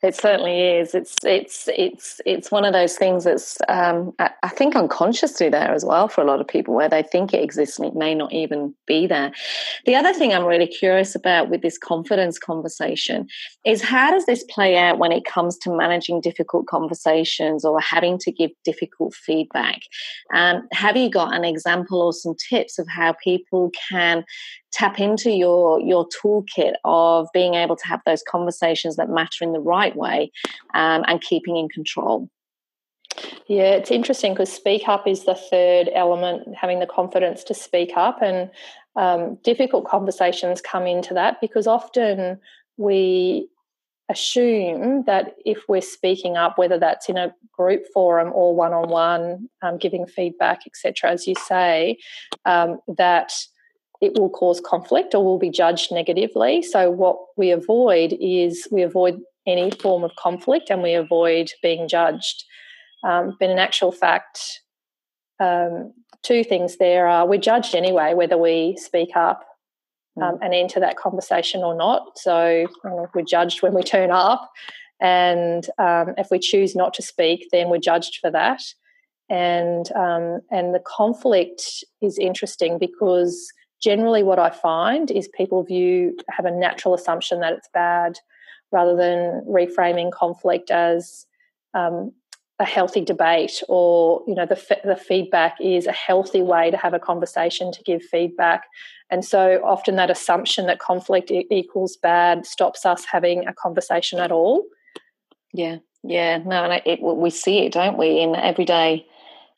It 0.02 0.16
certainly 0.16 0.60
is. 0.60 0.94
It's 0.96 1.16
it's 1.22 1.68
it's 1.68 2.20
it's 2.26 2.50
one 2.50 2.64
of 2.64 2.72
those 2.72 2.96
things 2.96 3.22
that's 3.22 3.58
um, 3.68 4.12
I, 4.18 4.30
I, 4.42 4.48
think 4.48 4.74
unconsciously 4.74 5.48
there 5.48 5.72
as 5.72 5.84
well 5.84 6.08
for 6.08 6.22
a 6.22 6.24
lot 6.24 6.40
of 6.40 6.48
people, 6.48 6.74
where 6.74 6.88
they 6.88 7.04
think 7.04 7.32
it 7.32 7.42
exists 7.42 7.78
and 7.78 7.86
it 7.86 7.94
may 7.94 8.12
not 8.12 8.32
even 8.32 8.74
be 8.86 9.06
there. 9.06 9.30
The 9.86 9.94
other 9.94 10.12
thing 10.12 10.34
I'm 10.34 10.44
really 10.44 10.66
curious 10.66 11.14
about 11.14 11.50
with 11.50 11.62
this 11.62 11.78
confidence 11.78 12.36
conversation 12.36 13.28
is 13.64 13.80
how 13.80 14.10
does 14.10 14.26
this 14.26 14.44
play 14.50 14.76
out 14.76 14.98
when 14.98 15.12
it 15.12 15.24
comes 15.24 15.56
to 15.58 15.70
managing 15.70 16.20
difficult 16.20 16.66
conversations 16.66 17.64
or 17.64 17.78
having 17.80 18.18
to 18.18 18.32
give 18.32 18.50
difficult 18.64 19.14
feedback? 19.14 19.82
Um, 20.34 20.66
have 20.72 20.96
you 20.96 21.10
got 21.10 21.32
an 21.32 21.44
example 21.44 22.02
or 22.02 22.12
some 22.12 22.34
tips 22.50 22.80
of 22.80 22.88
how 22.88 23.14
people 23.22 23.70
can 23.88 24.24
tap 24.72 24.98
into 24.98 25.30
your 25.30 25.80
your 25.80 26.08
toolkit 26.08 26.74
of 26.84 27.28
being 27.32 27.54
able 27.54 27.76
to 27.76 27.86
have 27.86 28.00
those 28.04 28.22
conversations 28.26 28.96
that 28.96 29.08
matter 29.08 29.42
in 29.42 29.52
the 29.52 29.60
right 29.60 29.94
way 29.94 30.32
um, 30.74 31.04
and 31.06 31.20
keeping 31.20 31.56
in 31.56 31.68
control. 31.68 32.28
Yeah 33.46 33.74
it's 33.74 33.90
interesting 33.90 34.32
because 34.32 34.52
speak 34.52 34.88
up 34.88 35.06
is 35.06 35.24
the 35.24 35.34
third 35.34 35.90
element 35.94 36.54
having 36.56 36.80
the 36.80 36.86
confidence 36.86 37.44
to 37.44 37.54
speak 37.54 37.92
up 37.96 38.22
and 38.22 38.50
um, 38.96 39.38
difficult 39.42 39.86
conversations 39.86 40.60
come 40.60 40.86
into 40.86 41.14
that 41.14 41.40
because 41.40 41.66
often 41.66 42.38
we 42.76 43.48
assume 44.08 45.04
that 45.04 45.36
if 45.44 45.62
we're 45.68 45.80
speaking 45.80 46.36
up 46.36 46.56
whether 46.56 46.78
that's 46.78 47.08
in 47.08 47.16
a 47.16 47.34
group 47.52 47.84
forum 47.92 48.30
or 48.34 48.54
one-on-one 48.54 49.48
um, 49.62 49.76
giving 49.76 50.06
feedback 50.06 50.62
etc 50.66 51.10
as 51.10 51.26
you 51.26 51.34
say 51.46 51.98
um, 52.46 52.78
that 52.88 53.32
it 54.02 54.18
will 54.18 54.28
cause 54.28 54.60
conflict 54.60 55.14
or 55.14 55.24
will 55.24 55.38
be 55.38 55.48
judged 55.48 55.92
negatively. 55.92 56.60
So, 56.60 56.90
what 56.90 57.16
we 57.36 57.52
avoid 57.52 58.18
is 58.20 58.66
we 58.70 58.82
avoid 58.82 59.20
any 59.46 59.70
form 59.70 60.02
of 60.04 60.10
conflict 60.16 60.70
and 60.70 60.82
we 60.82 60.92
avoid 60.92 61.50
being 61.62 61.88
judged. 61.88 62.44
Um, 63.04 63.36
but 63.38 63.48
in 63.48 63.58
actual 63.58 63.92
fact, 63.92 64.60
um, 65.40 65.94
two 66.22 66.44
things 66.44 66.76
there 66.76 67.06
are 67.06 67.26
we're 67.26 67.40
judged 67.40 67.74
anyway, 67.74 68.12
whether 68.14 68.36
we 68.36 68.76
speak 68.76 69.10
up 69.16 69.44
hmm. 70.16 70.24
um, 70.24 70.38
and 70.42 70.52
enter 70.52 70.80
that 70.80 70.96
conversation 70.96 71.62
or 71.62 71.76
not. 71.76 72.18
So, 72.18 72.66
we're 73.14 73.22
judged 73.22 73.62
when 73.62 73.72
we 73.72 73.84
turn 73.84 74.10
up. 74.10 74.50
And 75.00 75.66
um, 75.78 76.14
if 76.16 76.28
we 76.30 76.38
choose 76.38 76.76
not 76.76 76.94
to 76.94 77.02
speak, 77.02 77.48
then 77.52 77.70
we're 77.70 77.78
judged 77.78 78.18
for 78.20 78.30
that. 78.32 78.62
And 79.30 79.90
um, 79.92 80.40
and 80.50 80.74
the 80.74 80.82
conflict 80.84 81.84
is 82.00 82.18
interesting 82.18 82.78
because 82.78 83.52
generally 83.82 84.22
what 84.22 84.38
I 84.38 84.50
find 84.50 85.10
is 85.10 85.28
people 85.28 85.62
view 85.62 86.16
have 86.30 86.46
a 86.46 86.50
natural 86.50 86.94
assumption 86.94 87.40
that 87.40 87.52
it's 87.52 87.68
bad 87.74 88.18
rather 88.70 88.96
than 88.96 89.44
reframing 89.46 90.12
conflict 90.12 90.70
as 90.70 91.26
um, 91.74 92.12
a 92.58 92.64
healthy 92.64 93.00
debate 93.00 93.62
or 93.68 94.22
you 94.26 94.34
know 94.34 94.46
the, 94.46 94.78
the 94.84 94.96
feedback 94.96 95.56
is 95.60 95.86
a 95.86 95.92
healthy 95.92 96.42
way 96.42 96.70
to 96.70 96.76
have 96.76 96.94
a 96.94 96.98
conversation 96.98 97.72
to 97.72 97.82
give 97.82 98.02
feedback. 98.02 98.64
And 99.10 99.24
so 99.24 99.60
often 99.64 99.96
that 99.96 100.10
assumption 100.10 100.66
that 100.66 100.78
conflict 100.78 101.30
equals 101.30 101.96
bad 101.96 102.46
stops 102.46 102.86
us 102.86 103.04
having 103.04 103.46
a 103.46 103.52
conversation 103.52 104.20
at 104.20 104.32
all. 104.32 104.64
Yeah 105.52 105.78
yeah. 106.02 106.38
No 106.38 106.64
and 106.64 106.82
it, 106.84 107.00
we 107.00 107.30
see 107.30 107.60
it 107.60 107.72
don't 107.72 107.98
we 107.98 108.20
in 108.20 108.34
everyday 108.36 109.06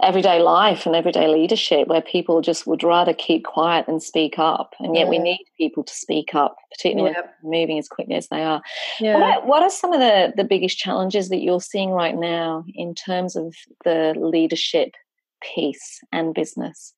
everyday 0.02 0.40
life 0.40 0.86
and 0.86 0.96
everyday 0.96 1.28
leadership 1.28 1.88
where 1.88 2.02
people 2.02 2.40
just 2.40 2.66
would 2.66 2.82
rather 2.82 3.14
keep 3.14 3.44
quiet 3.44 3.86
than 3.86 4.00
speak 4.00 4.38
up 4.38 4.74
and 4.80 4.94
yet 4.94 5.04
yeah. 5.04 5.10
we 5.10 5.18
need 5.18 5.44
people 5.56 5.84
to 5.84 5.94
speak 5.94 6.34
up 6.34 6.56
particularly 6.70 7.14
yeah. 7.16 7.28
moving 7.42 7.78
as 7.78 7.88
quickly 7.88 8.14
as 8.14 8.28
they 8.28 8.42
are 8.42 8.60
yeah. 9.00 9.14
what, 9.14 9.22
are, 9.22 9.46
what 9.46 9.62
are 9.62 9.70
some 9.70 9.92
of 9.92 10.00
the, 10.00 10.32
the 10.36 10.44
biggest 10.44 10.78
challenges 10.78 11.28
that 11.28 11.42
you're 11.42 11.60
seeing 11.60 11.90
right 11.90 12.16
now 12.16 12.64
in 12.74 12.94
terms 12.94 13.36
of 13.36 13.54
the 13.84 14.14
leadership 14.16 14.94
piece 15.40 16.00
and 16.12 16.34
business 16.34 16.92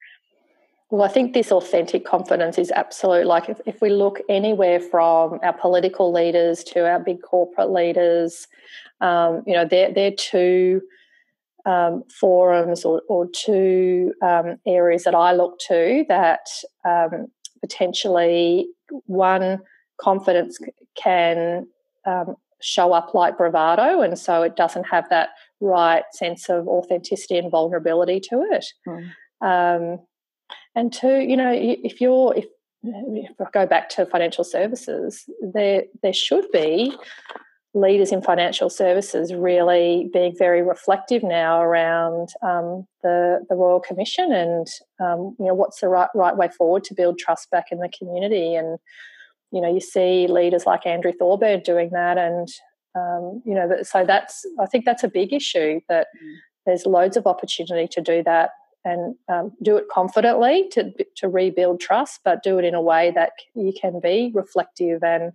well, 0.88 1.02
I 1.02 1.08
think 1.08 1.34
this 1.34 1.50
authentic 1.50 2.04
confidence 2.04 2.58
is 2.58 2.70
absolute. 2.70 3.26
Like, 3.26 3.48
if, 3.48 3.60
if 3.66 3.80
we 3.80 3.90
look 3.90 4.20
anywhere 4.28 4.78
from 4.78 5.40
our 5.42 5.52
political 5.52 6.12
leaders 6.12 6.62
to 6.64 6.88
our 6.88 7.00
big 7.00 7.22
corporate 7.22 7.72
leaders, 7.72 8.46
um, 9.00 9.42
you 9.48 9.52
know, 9.52 9.64
they're, 9.64 9.92
they're 9.92 10.12
two 10.12 10.80
um, 11.66 12.04
forums 12.08 12.84
or, 12.84 13.02
or 13.08 13.28
two 13.34 14.14
um, 14.22 14.56
areas 14.66 15.04
that 15.04 15.14
I 15.14 15.32
look 15.32 15.58
to 15.68 16.04
that 16.08 16.46
um, 16.84 17.26
potentially 17.60 18.68
one 19.06 19.58
confidence 20.00 20.58
can 20.96 21.66
um, 22.06 22.36
show 22.62 22.92
up 22.92 23.14
like 23.14 23.36
bravado, 23.36 24.00
and 24.00 24.18
so 24.18 24.42
it 24.42 24.56
doesn't 24.56 24.84
have 24.84 25.08
that 25.10 25.30
right 25.60 26.04
sense 26.12 26.48
of 26.48 26.68
authenticity 26.68 27.36
and 27.36 27.50
vulnerability 27.50 28.20
to 28.20 28.46
it. 28.50 28.66
Mm. 28.86 29.98
and 30.74 30.92
two, 30.92 31.20
you 31.20 31.36
know, 31.36 31.52
if 31.52 32.00
you're 32.00 32.34
if 32.36 32.46
if 32.82 33.40
I 33.40 33.46
go 33.52 33.66
back 33.66 33.88
to 33.90 34.06
financial 34.06 34.44
services, 34.44 35.28
there 35.42 35.84
there 36.02 36.12
should 36.12 36.50
be 36.52 36.96
leaders 37.76 38.10
in 38.10 38.22
financial 38.22 38.70
services 38.70 39.34
really 39.34 40.08
being 40.12 40.34
very 40.36 40.62
reflective 40.62 41.22
now 41.22 41.60
around 41.60 42.30
um, 42.42 42.86
the 43.02 43.44
the 43.48 43.54
Royal 43.54 43.80
Commission 43.80 44.32
and 44.32 44.66
um, 44.98 45.36
you 45.38 45.44
know 45.44 45.54
what's 45.54 45.80
the 45.80 45.88
right 45.88 46.08
right 46.14 46.36
way 46.36 46.48
forward 46.48 46.84
to 46.84 46.94
build 46.94 47.18
trust 47.18 47.50
back 47.50 47.66
in 47.70 47.78
the 47.78 47.90
community 47.96 48.54
and 48.54 48.78
you 49.52 49.60
know 49.60 49.72
you 49.72 49.80
see 49.80 50.26
leaders 50.26 50.64
like 50.64 50.86
Andrew 50.86 51.12
Thorburn 51.12 51.60
doing 51.60 51.90
that 51.90 52.16
and 52.16 52.48
um, 52.94 53.42
you 53.44 53.54
know 53.54 53.70
so 53.82 54.04
that's 54.06 54.46
I 54.58 54.66
think 54.66 54.86
that's 54.86 55.04
a 55.04 55.08
big 55.08 55.34
issue 55.34 55.80
that 55.90 56.08
mm. 56.20 56.36
there's 56.64 56.86
loads 56.86 57.18
of 57.18 57.26
opportunity 57.26 57.88
to 57.88 58.00
do 58.00 58.22
that 58.22 58.50
and 58.86 59.16
um, 59.28 59.52
do 59.62 59.76
it 59.76 59.84
confidently 59.92 60.68
to 60.72 60.92
to 61.16 61.28
rebuild 61.28 61.80
trust 61.80 62.20
but 62.24 62.42
do 62.42 62.58
it 62.58 62.64
in 62.64 62.74
a 62.74 62.80
way 62.80 63.12
that 63.14 63.32
you 63.54 63.74
can 63.78 64.00
be 64.00 64.32
reflective 64.34 65.04
and 65.04 65.32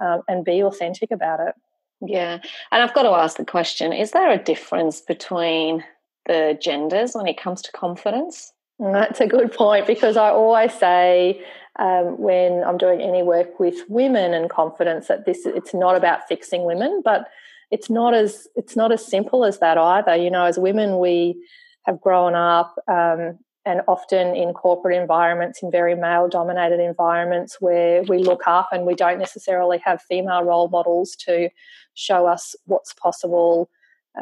um, 0.00 0.22
and 0.28 0.44
be 0.44 0.62
authentic 0.62 1.10
about 1.10 1.40
it. 1.40 1.54
Yeah. 2.00 2.38
And 2.70 2.82
I've 2.82 2.94
got 2.94 3.02
to 3.02 3.10
ask 3.10 3.36
the 3.36 3.44
question 3.44 3.92
is 3.92 4.10
there 4.10 4.30
a 4.30 4.42
difference 4.42 5.00
between 5.00 5.84
the 6.26 6.58
genders 6.60 7.14
when 7.14 7.26
it 7.26 7.40
comes 7.40 7.62
to 7.62 7.72
confidence? 7.72 8.52
That's 8.78 9.20
a 9.20 9.26
good 9.26 9.52
point 9.52 9.86
because 9.86 10.16
I 10.16 10.30
always 10.30 10.74
say 10.74 11.42
um, 11.78 12.18
when 12.18 12.62
I'm 12.64 12.76
doing 12.76 13.00
any 13.00 13.22
work 13.22 13.58
with 13.58 13.76
women 13.88 14.34
and 14.34 14.50
confidence 14.50 15.08
that 15.08 15.24
this 15.24 15.46
it's 15.46 15.72
not 15.72 15.96
about 15.96 16.28
fixing 16.28 16.64
women, 16.64 17.00
but 17.04 17.28
it's 17.70 17.88
not 17.88 18.12
as 18.14 18.46
it's 18.54 18.76
not 18.76 18.92
as 18.92 19.04
simple 19.04 19.44
as 19.44 19.58
that 19.60 19.78
either. 19.78 20.14
You 20.14 20.30
know, 20.30 20.44
as 20.44 20.58
women, 20.58 20.98
we 20.98 21.42
have 21.84 22.00
grown 22.00 22.34
up 22.34 22.74
um, 22.88 23.38
and 23.66 23.80
often 23.88 24.34
in 24.36 24.54
corporate 24.54 24.96
environments, 24.96 25.60
in 25.60 25.72
very 25.72 25.96
male 25.96 26.28
dominated 26.28 26.78
environments 26.78 27.56
where 27.60 28.04
we 28.04 28.18
look 28.18 28.42
up 28.46 28.68
and 28.70 28.86
we 28.86 28.94
don't 28.94 29.18
necessarily 29.18 29.78
have 29.84 30.00
female 30.02 30.44
role 30.44 30.68
models 30.68 31.16
to 31.16 31.50
show 31.94 32.26
us 32.26 32.54
what's 32.66 32.94
possible. 32.94 33.68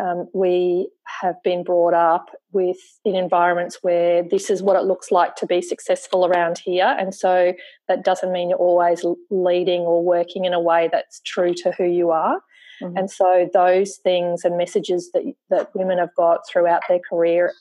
Um, 0.00 0.28
we 0.32 0.88
have 1.20 1.36
been 1.44 1.62
brought 1.62 1.92
up 1.94 2.30
with 2.52 2.78
in 3.04 3.14
environments 3.14 3.78
where 3.82 4.24
this 4.28 4.48
is 4.48 4.62
what 4.62 4.76
it 4.76 4.86
looks 4.86 5.12
like 5.12 5.36
to 5.36 5.46
be 5.46 5.60
successful 5.60 6.26
around 6.26 6.58
here, 6.58 6.96
and 6.98 7.14
so 7.14 7.52
that 7.86 8.02
doesn't 8.02 8.32
mean 8.32 8.48
you're 8.50 8.58
always 8.58 9.04
leading 9.30 9.82
or 9.82 10.02
working 10.02 10.46
in 10.46 10.54
a 10.54 10.58
way 10.60 10.88
that's 10.90 11.20
true 11.20 11.54
to 11.54 11.70
who 11.72 11.84
you 11.84 12.10
are. 12.10 12.40
Mm-hmm. 12.82 12.96
And 12.96 13.10
so 13.10 13.48
those 13.52 13.98
things 13.98 14.44
and 14.44 14.56
messages 14.56 15.12
that 15.12 15.22
that 15.50 15.70
women 15.76 15.98
have 15.98 16.14
got 16.16 16.40
throughout 16.50 16.82
their 16.88 17.00
career 17.08 17.52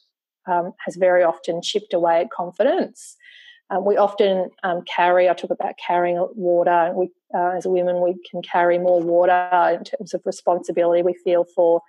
um, 0.48 0.74
has 0.86 0.96
very 0.96 1.24
often 1.24 1.62
chipped 1.62 1.94
away 1.94 2.22
at 2.22 2.32
confidence. 2.32 3.18
Um, 3.70 3.86
we 3.86 3.98
often 3.98 4.50
um, 4.64 4.82
carry, 4.84 5.30
I 5.30 5.34
talk 5.34 5.52
about 5.52 5.76
carrying 5.86 6.18
water. 6.36 6.92
We, 6.96 7.10
uh, 7.34 7.52
as 7.58 7.66
women, 7.66 8.02
we 8.02 8.16
can 8.30 8.42
carry 8.42 8.78
more 8.78 9.02
water 9.02 9.50
in 9.78 9.84
terms 9.84 10.14
of 10.14 10.22
responsibility 10.26 11.02
we 11.02 11.14
feel 11.14 11.46
for 11.56 11.82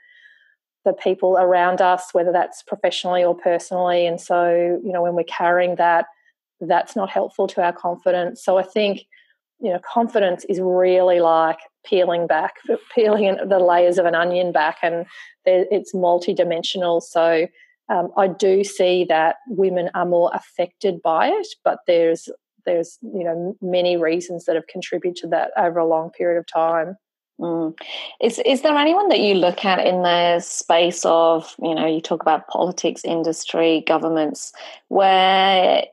the 0.85 0.93
people 0.93 1.37
around 1.39 1.81
us, 1.81 2.13
whether 2.13 2.33
that's 2.33 2.63
professionally 2.63 3.25
or 3.25 3.35
personally. 3.35 4.07
And 4.07 4.21
so, 4.21 4.81
you 4.85 4.93
know, 4.93 5.03
when 5.03 5.15
we're 5.15 5.25
carrying 5.25 5.77
that, 5.77 6.07
that's 6.61 6.95
not 6.95 7.11
helpful 7.11 7.47
to 7.49 7.63
our 7.63 7.73
confidence. 7.73 8.45
So 8.45 8.59
I 8.59 8.63
think, 8.63 9.05
you 9.61 9.73
know, 9.73 9.81
confidence 9.81 10.45
is 10.45 10.61
really 10.61 11.21
like 11.21 11.59
peeling 11.85 12.27
back, 12.27 12.55
peeling 12.95 13.37
the 13.47 13.59
layers 13.59 13.99
of 13.99 14.07
an 14.07 14.15
onion 14.15 14.53
back, 14.53 14.79
and 14.83 15.07
it's 15.45 15.95
multidimensional. 15.95 17.03
So 17.03 17.47
um, 17.89 18.11
I 18.17 18.29
do 18.29 18.65
see 18.65 19.05
that 19.09 19.37
women 19.49 19.91
are 19.95 20.07
more 20.07 20.31
affected 20.33 21.03
by 21.03 21.29
it, 21.29 21.47
but 21.65 21.81
there's 21.87 22.29
there's 22.65 22.99
you 23.03 23.25
know 23.25 23.57
many 23.61 23.97
reasons 23.97 24.45
that 24.45 24.57
have 24.57 24.67
contributed 24.67 25.17
to 25.23 25.29
that 25.29 25.51
over 25.57 25.79
a 25.79 25.87
long 25.87 26.11
period 26.11 26.39
of 26.39 26.47
time. 26.47 26.97
Mm. 27.41 27.77
Is 28.23 28.39
is 28.47 28.63
there 28.63 28.77
anyone 28.77 29.09
that 29.09 29.21
you 29.21 29.35
look 29.35 29.65
at 29.65 29.85
in 29.85 30.03
the 30.03 30.41
space 30.41 31.05
of 31.05 31.55
you 31.61 31.75
know 31.75 31.87
you 31.87 32.01
talk 32.01 32.23
about 32.23 32.49
politics, 32.49 33.05
industry, 33.05 33.85
governments, 33.87 34.53
where 34.89 35.85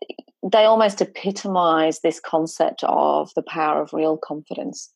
they 0.43 0.63
almost 0.63 1.01
epitomise 1.01 1.99
this 1.99 2.19
concept 2.19 2.83
of 2.83 3.33
the 3.35 3.43
power 3.43 3.81
of 3.81 3.93
real 3.93 4.17
confidence? 4.17 4.89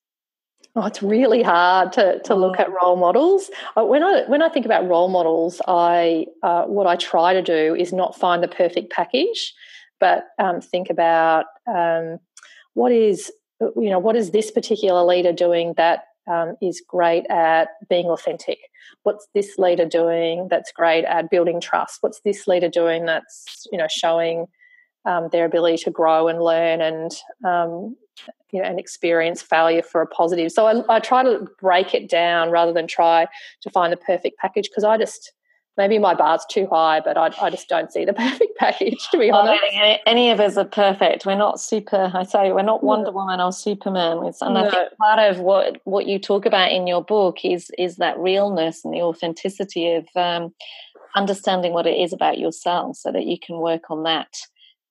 Oh, 0.78 0.86
it's 0.86 1.02
really 1.02 1.42
hard 1.42 1.94
to, 1.94 2.20
to 2.26 2.36
look 2.36 2.60
at 2.60 2.68
role 2.70 2.98
models. 2.98 3.50
Uh, 3.78 3.86
when 3.86 4.04
I 4.04 4.24
when 4.28 4.42
I 4.42 4.50
think 4.50 4.66
about 4.66 4.88
role 4.88 5.08
models, 5.08 5.62
I 5.70 6.26
uh, 6.44 6.64
what 6.64 6.86
I 6.86 6.98
try 6.98 7.34
to 7.34 7.42
do 7.42 7.76
is 7.76 7.94
not 7.94 8.20
find 8.20 8.44
the 8.44 8.50
perfect 8.50 8.92
package, 8.92 9.54
but 10.02 10.26
um, 10.38 10.60
think 10.60 10.90
about 10.90 11.46
um, 11.66 12.20
what 12.74 12.92
is 12.92 13.32
you 13.62 13.90
know 13.90 14.00
what 14.00 14.18
is 14.18 14.32
this 14.32 14.52
particular 14.52 15.06
leader 15.06 15.32
doing 15.32 15.76
that 15.78 16.08
um, 16.30 16.58
is 16.62 16.84
great 16.86 17.26
at 17.30 17.70
being 17.90 18.08
authentic. 18.08 18.60
What's 19.04 19.28
this 19.34 19.58
leader 19.58 19.86
doing 19.86 20.50
that's 20.50 20.74
great 20.74 21.06
at 21.06 21.30
building 21.30 21.62
trust? 21.62 22.00
What's 22.02 22.20
this 22.26 22.48
leader 22.48 22.70
doing 22.70 23.06
that's 23.06 23.66
you 23.72 23.78
know 23.78 23.88
showing 23.90 24.48
um, 25.06 25.30
their 25.32 25.46
ability 25.46 25.78
to 25.86 25.92
grow 25.92 26.28
and 26.28 26.42
learn 26.42 26.82
and 26.82 27.12
um, 27.46 27.96
you 28.52 28.62
know 28.62 28.68
and 28.68 28.80
experience 28.80 29.42
failure 29.42 29.82
for 29.82 30.02
a 30.02 30.08
positive. 30.08 30.52
So 30.52 30.68
I, 30.68 30.96
I, 30.96 31.00
try 31.00 31.24
to 31.24 31.48
break 31.60 31.94
it 31.94 32.10
down 32.10 32.52
rather 32.52 32.74
than 32.74 32.88
try 32.88 33.28
to 33.62 33.70
find 33.70 33.92
the 33.92 33.98
perfect 33.98 34.38
package 34.38 34.70
because 34.70 34.84
I 34.84 34.98
just 34.98 35.34
maybe 35.78 36.00
my 36.00 36.14
bar's 36.14 36.46
too 36.50 36.68
high, 36.72 37.02
but 37.02 37.18
I, 37.18 37.32
I 37.42 37.50
just 37.50 37.68
don't 37.68 37.92
see 37.92 38.06
the 38.06 38.14
perfect 38.26 38.58
package 38.58 39.08
to 39.12 39.18
be 39.18 39.30
honest. 39.30 39.62
Any, 39.74 40.00
any, 40.06 40.32
of 40.32 40.40
us 40.40 40.58
are 40.58 40.66
perfect. 40.66 41.26
We're 41.26 41.36
not 41.36 41.60
super. 41.60 42.12
I 42.14 42.24
say 42.24 42.52
we're 42.52 42.64
not 42.64 42.84
Wonder 42.84 43.12
Woman 43.12 43.42
or 43.42 43.52
Superman. 43.52 44.24
It's, 44.26 44.42
and 44.42 44.54
no. 44.54 44.66
I 44.66 44.72
think 44.72 44.98
part 44.98 45.20
of 45.20 45.40
what 45.40 45.82
what 45.84 46.06
you 46.06 46.20
talk 46.20 46.46
about 46.46 46.72
in 46.72 46.88
your 46.88 47.04
book 47.04 47.44
is 47.44 47.70
is 47.78 47.98
that 47.98 48.18
realness 48.18 48.86
and 48.86 48.94
the 48.94 49.02
authenticity 49.02 49.94
of 49.94 50.08
um, 50.16 50.54
understanding 51.16 51.74
what 51.74 51.88
it 51.88 51.98
is 52.00 52.14
about 52.14 52.40
yourself, 52.40 52.98
so 52.98 53.12
that 53.12 53.26
you 53.26 53.38
can 53.40 53.58
work 53.58 53.90
on 53.90 54.04
that 54.04 54.34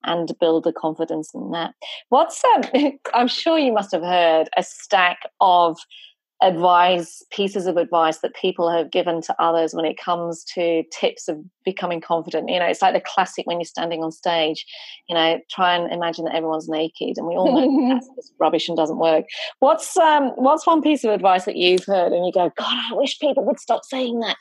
and 0.04 0.32
build 0.40 0.64
the 0.64 0.72
confidence 0.72 1.30
in 1.34 1.50
that. 1.52 1.74
What's 2.08 2.42
um, 2.44 2.62
I'm 3.14 3.28
sure 3.28 3.58
you 3.58 3.72
must 3.72 3.92
have 3.92 4.02
heard 4.02 4.48
a 4.56 4.62
stack 4.62 5.18
of 5.40 5.78
advice 6.42 7.24
pieces 7.30 7.66
of 7.66 7.76
advice 7.76 8.18
that 8.18 8.34
people 8.34 8.70
have 8.70 8.90
given 8.90 9.22
to 9.22 9.34
others 9.40 9.72
when 9.72 9.84
it 9.84 9.96
comes 9.96 10.44
to 10.44 10.82
tips 10.92 11.28
of 11.28 11.38
becoming 11.64 12.00
confident. 12.00 12.50
You 12.50 12.58
know 12.58 12.66
it's 12.66 12.82
like 12.82 12.92
the 12.92 13.00
classic 13.00 13.46
when 13.46 13.58
you're 13.58 13.64
standing 13.64 14.02
on 14.02 14.12
stage 14.12 14.66
you 15.08 15.14
know 15.14 15.38
try 15.50 15.74
and 15.74 15.90
imagine 15.92 16.24
that 16.24 16.34
everyone's 16.34 16.68
naked 16.68 17.16
and 17.16 17.26
we 17.26 17.34
all 17.34 17.66
know 17.66 18.00
that's 18.16 18.32
rubbish 18.38 18.68
and 18.68 18.76
doesn't 18.76 18.98
work. 18.98 19.24
What's 19.60 19.96
um 19.96 20.32
what's 20.34 20.66
one 20.66 20.82
piece 20.82 21.04
of 21.04 21.10
advice 21.10 21.44
that 21.44 21.56
you've 21.56 21.84
heard 21.84 22.12
and 22.12 22.26
you 22.26 22.32
go 22.32 22.50
god 22.56 22.92
i 22.92 22.94
wish 22.94 23.18
people 23.18 23.44
would 23.44 23.60
stop 23.60 23.84
saying 23.84 24.20
that 24.20 24.36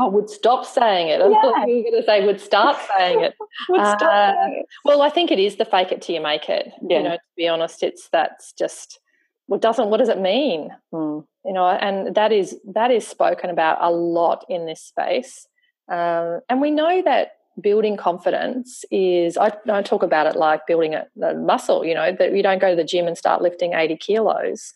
I 0.00 0.06
would 0.06 0.30
stop 0.30 0.64
saying 0.64 1.08
it. 1.08 1.20
I 1.20 1.28
yeah. 1.28 1.42
thought 1.42 1.68
you 1.68 1.76
were 1.76 1.90
going 1.90 2.02
to 2.02 2.06
say 2.06 2.24
would 2.24 2.40
start 2.40 2.76
saying 2.96 3.20
it. 3.20 3.34
would 3.68 3.80
stop 3.80 4.02
uh, 4.02 4.32
saying 4.32 4.60
it. 4.60 4.66
Well, 4.84 5.02
I 5.02 5.10
think 5.10 5.30
it 5.30 5.38
is 5.38 5.56
the 5.56 5.64
fake 5.64 5.92
it 5.92 6.02
till 6.02 6.14
you 6.14 6.20
make 6.20 6.48
it. 6.48 6.70
Yeah. 6.82 6.98
You 6.98 7.02
know, 7.02 7.14
to 7.16 7.22
be 7.36 7.48
honest, 7.48 7.82
it's 7.82 8.08
that's 8.10 8.52
just 8.52 9.00
what 9.46 9.60
doesn't 9.60 9.90
what 9.90 9.98
does 9.98 10.08
it 10.08 10.20
mean? 10.20 10.70
Mm. 10.92 11.24
You 11.44 11.52
know, 11.52 11.66
and 11.66 12.14
that 12.14 12.32
is 12.32 12.56
that 12.72 12.90
is 12.90 13.06
spoken 13.06 13.50
about 13.50 13.78
a 13.80 13.90
lot 13.90 14.44
in 14.48 14.66
this 14.66 14.82
space. 14.82 15.46
Um, 15.88 16.40
and 16.48 16.60
we 16.60 16.70
know 16.70 17.02
that 17.02 17.32
building 17.60 17.96
confidence 17.96 18.84
is 18.90 19.36
I, 19.36 19.52
I 19.68 19.82
talk 19.82 20.02
about 20.02 20.26
it 20.26 20.36
like 20.36 20.66
building 20.66 20.94
a, 20.94 21.06
a, 21.22 21.34
muscle 21.34 21.84
you 21.84 21.94
know 21.94 22.14
that 22.18 22.34
you 22.34 22.42
don't 22.42 22.60
go 22.60 22.70
to 22.70 22.76
the 22.76 22.84
gym 22.84 23.06
and 23.06 23.18
start 23.18 23.42
lifting 23.42 23.74
80 23.74 23.96
kilos. 23.96 24.72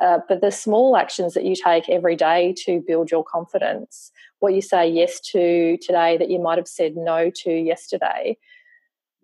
Uh, 0.00 0.18
but 0.28 0.40
the 0.40 0.50
small 0.50 0.96
actions 0.96 1.34
that 1.34 1.44
you 1.44 1.54
take 1.56 1.88
every 1.88 2.16
day 2.16 2.54
to 2.64 2.82
build 2.86 3.10
your 3.10 3.24
confidence 3.24 4.10
what 4.40 4.54
you 4.54 4.60
say 4.60 4.88
yes 4.88 5.20
to 5.20 5.78
today 5.78 6.16
that 6.18 6.30
you 6.30 6.38
might 6.38 6.58
have 6.58 6.68
said 6.68 6.96
no 6.96 7.30
to 7.30 7.50
yesterday 7.50 8.36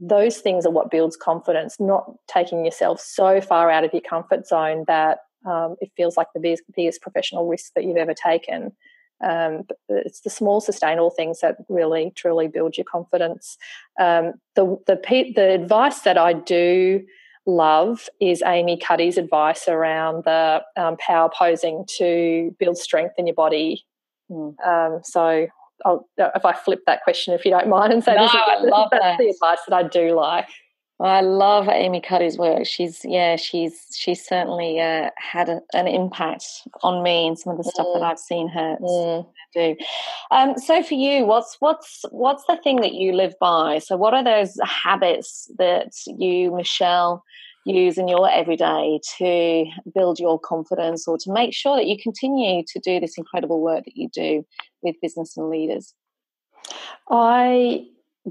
those 0.01 0.39
things 0.39 0.65
are 0.65 0.73
what 0.73 0.91
builds 0.91 1.17
confidence 1.17 1.79
not 1.79 2.11
taking 2.27 2.65
yourself 2.65 3.01
so 3.01 3.41
far 3.41 3.71
out 3.71 3.85
of 3.85 3.93
your 3.93 4.01
comfort 4.01 4.47
zone 4.47 4.85
that 4.87 5.19
um, 5.47 5.77
it 5.81 5.91
feels 5.97 6.17
like 6.17 6.29
the 6.35 6.41
biggest, 6.41 6.63
biggest 6.75 7.03
professional 7.03 7.47
risk 7.47 7.73
that 7.75 7.85
you've 7.85 7.97
ever 7.97 8.15
taken 8.15 8.73
um, 9.23 9.65
it's 9.89 10.21
the 10.21 10.31
small 10.31 10.61
sustainable 10.61 11.11
things 11.11 11.41
that 11.41 11.57
really 11.69 12.13
truly 12.17 12.49
build 12.49 12.77
your 12.77 12.85
confidence. 12.85 13.57
Um, 13.99 14.35
the 14.55 14.77
the 14.87 14.99
the 15.35 15.51
advice 15.51 16.01
that 16.01 16.19
I 16.19 16.33
do 16.33 17.05
love 17.47 18.09
is 18.21 18.43
Amy 18.47 18.79
Cuddy's 18.79 19.19
advice 19.19 19.69
around 19.69 20.25
the 20.25 20.63
um, 20.77 20.97
power 20.99 21.31
posing 21.37 21.85
to 21.99 22.55
build 22.59 22.79
strength 22.79 23.15
in 23.19 23.27
your 23.27 23.35
body. 23.35 23.85
Mm. 24.31 25.05
so 25.05 25.49
I'll, 25.85 26.09
if 26.19 26.45
I 26.45 26.53
flip 26.53 26.83
that 26.87 27.03
question, 27.03 27.35
if 27.35 27.45
you 27.45 27.51
don't 27.51 27.69
mind, 27.69 27.93
and 27.93 28.05
say 28.05 28.15
no, 28.15 28.23
this 28.23 28.35
is, 28.35 28.41
I 28.41 28.59
love 28.63 28.89
that's 28.93 29.03
that. 29.03 29.19
the 29.19 29.29
advice 29.29 29.59
that 29.69 29.75
I 29.75 29.83
do 29.83 30.15
like. 30.15 30.49
I 31.03 31.23
love 31.23 31.69
Amy 31.69 32.01
Cuddy's 32.01 32.37
work. 32.37 32.67
She's 32.67 33.01
yeah, 33.05 33.37
she's 33.37 33.87
she's 33.97 34.25
certainly 34.25 34.81
uh, 34.81 35.11
had 35.17 35.49
a, 35.49 35.61
an 35.73 35.89
impact 35.89 36.45
on 36.83 37.03
me 37.03 37.27
and 37.27 37.39
some 37.39 37.53
of 37.53 37.57
the 37.57 37.65
stuff 37.65 37.87
mm. 37.87 37.95
that 37.95 38.03
I've 38.03 38.19
seen 38.19 38.49
her 38.49 38.77
mm. 38.81 39.27
do. 39.55 39.77
Um, 40.31 40.59
so 40.59 40.83
for 40.83 40.95
you, 40.95 41.25
what's 41.25 41.57
what's 41.61 42.05
what's 42.11 42.45
the 42.47 42.59
thing 42.63 42.83
that 42.83 42.93
you 42.93 43.13
live 43.13 43.35
by? 43.41 43.79
So 43.79 43.97
what 43.97 44.13
are 44.13 44.23
those 44.23 44.59
habits 44.63 45.51
that 45.59 45.93
you, 46.07 46.55
Michelle, 46.55 47.25
use 47.65 47.97
in 47.97 48.07
your 48.07 48.31
everyday 48.31 49.01
to 49.19 49.65
build 49.95 50.19
your 50.19 50.39
confidence 50.39 51.09
or 51.09 51.17
to 51.19 51.33
make 51.33 51.55
sure 51.55 51.77
that 51.77 51.87
you 51.87 51.97
continue 52.03 52.63
to 52.69 52.79
do 52.81 53.01
this 53.01 53.17
incredible 53.17 53.63
work 53.63 53.85
that 53.85 53.97
you 53.97 54.11
do 54.13 54.45
with 54.83 54.97
business 55.01 55.37
and 55.37 55.49
leaders? 55.49 55.95
I 57.09 57.87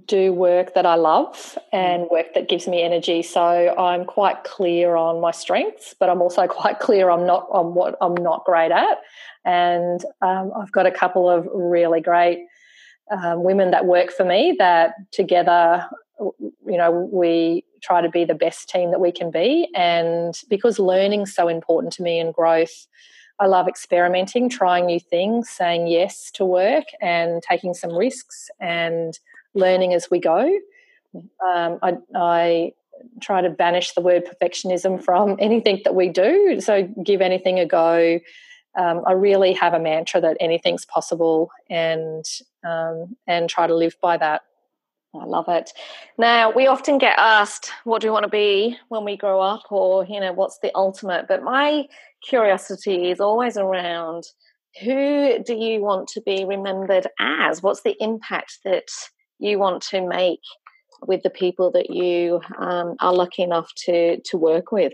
do 0.06 0.32
work 0.34 0.76
that 0.76 0.86
I 0.86 0.96
love 0.96 1.36
mm. 1.36 1.58
and 1.74 2.08
work 2.12 2.34
that 2.36 2.50
gives 2.50 2.68
me 2.68 2.84
energy. 2.84 3.22
So 3.22 3.42
I'm 3.42 4.06
quite 4.06 4.44
clear 4.44 4.96
on 4.96 5.22
my 5.22 5.32
strengths, 5.32 5.96
but 6.00 6.10
I'm 6.10 6.22
also 6.22 6.48
quite 6.48 6.80
clear 6.80 7.10
I'm 7.10 7.26
not 7.26 7.48
on 7.52 7.74
what 7.74 7.96
I'm 8.02 8.16
not 8.16 8.46
great 8.46 8.72
at. 8.72 9.00
And 9.46 10.04
um, 10.22 10.52
I've 10.56 10.72
got 10.72 10.86
a 10.86 10.92
couple 10.92 11.30
of 11.30 11.48
really 11.54 12.02
great 12.02 12.46
um, 13.12 13.44
women 13.44 13.72
that 13.72 13.86
work 13.86 14.12
for 14.12 14.24
me 14.24 14.56
that 14.60 14.94
together, 15.12 15.88
you 16.20 16.78
know, 16.78 17.10
we 17.12 17.66
try 17.82 18.02
to 18.02 18.10
be 18.10 18.26
the 18.26 18.36
best 18.36 18.70
team 18.70 18.92
that 18.92 19.00
we 19.00 19.12
can 19.12 19.32
be. 19.32 19.68
And 19.76 20.36
because 20.50 20.78
learning's 20.78 21.34
so 21.34 21.48
important 21.48 21.94
to 21.94 22.04
me 22.04 22.20
and 22.20 22.34
growth, 22.34 22.88
I 23.40 23.46
love 23.46 23.68
experimenting, 23.68 24.50
trying 24.50 24.86
new 24.86 25.00
things, 25.00 25.50
saying 25.50 25.88
yes 25.88 26.30
to 26.32 26.46
work 26.46 26.86
and 27.02 27.42
taking 27.42 27.74
some 27.74 27.96
risks 27.96 28.50
and 28.60 29.18
learning 29.54 29.94
as 29.94 30.10
we 30.10 30.20
go. 30.20 30.60
Um, 31.16 31.80
I, 31.82 31.98
I 32.16 32.74
try 33.22 33.42
to 33.42 33.50
banish 33.50 33.94
the 33.94 34.02
word 34.02 34.26
perfectionism 34.26 35.04
from 35.04 35.38
anything 35.40 35.82
that 35.84 35.96
we 35.96 36.10
do. 36.10 36.62
So 36.62 36.84
give 37.04 37.22
anything 37.22 37.60
a 37.60 37.66
go. 37.66 38.20
Um, 38.78 39.02
I 39.08 39.14
really 39.14 39.54
have 39.54 39.74
a 39.74 39.80
mantra 39.80 40.22
that 40.22 40.38
anything's 40.40 40.86
possible, 40.86 41.50
and 41.70 42.24
um, 42.64 43.16
and 43.28 43.50
try 43.50 43.66
to 43.68 43.76
live 43.76 43.96
by 44.02 44.18
that. 44.18 44.44
I 45.16 45.26
love 45.26 45.46
it. 45.48 45.72
Now 46.20 46.52
we 46.52 46.68
often 46.68 47.00
get 47.00 47.18
asked, 47.18 47.72
"What 47.84 48.02
do 48.02 48.08
we 48.08 48.12
want 48.12 48.24
to 48.24 48.30
be 48.30 48.78
when 48.90 49.04
we 49.04 49.18
grow 49.18 49.42
up?" 49.42 49.72
or 49.72 50.06
you 50.06 50.20
know, 50.20 50.34
"What's 50.34 50.60
the 50.60 50.72
ultimate?" 50.76 51.28
But 51.28 51.42
my 51.42 51.88
curiosity 52.22 53.10
is 53.10 53.20
always 53.20 53.58
around 53.58 54.26
who 54.84 55.40
do 55.44 55.56
you 55.56 55.82
want 55.82 56.08
to 56.10 56.22
be 56.22 56.46
remembered 56.46 57.08
as? 57.20 57.64
What's 57.64 57.82
the 57.82 57.96
impact 58.00 58.60
that 58.64 58.88
you 59.40 59.58
want 59.60 59.82
to 59.84 60.08
make 60.08 60.42
with 61.08 61.24
the 61.24 61.30
people 61.30 61.72
that 61.72 61.90
you 61.90 62.42
um, 62.58 62.96
are 63.00 63.14
lucky 63.14 63.42
enough 63.44 63.72
to 63.86 64.20
to 64.22 64.38
work 64.38 64.72
with? 64.72 64.94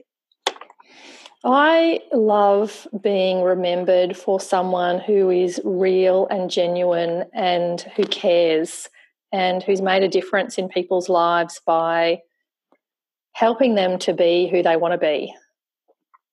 I 1.48 2.02
love 2.12 2.88
being 3.02 3.44
remembered 3.44 4.18
for 4.18 4.40
someone 4.40 5.00
who 5.00 5.30
is 5.30 5.62
real 5.64 6.28
and 6.30 6.50
genuine 6.50 7.26
and 7.34 7.82
who 7.96 8.04
cares 8.06 8.90
and 9.32 9.62
who's 9.62 9.82
made 9.82 10.02
a 10.02 10.08
difference 10.08 10.58
in 10.58 10.70
people's 10.70 11.08
lives 11.08 11.62
by 11.64 12.22
helping 13.34 13.76
them 13.76 14.00
to 14.00 14.14
be 14.14 14.48
who 14.48 14.64
they 14.64 14.76
want 14.76 14.94
to 14.94 14.98
be. 14.98 15.36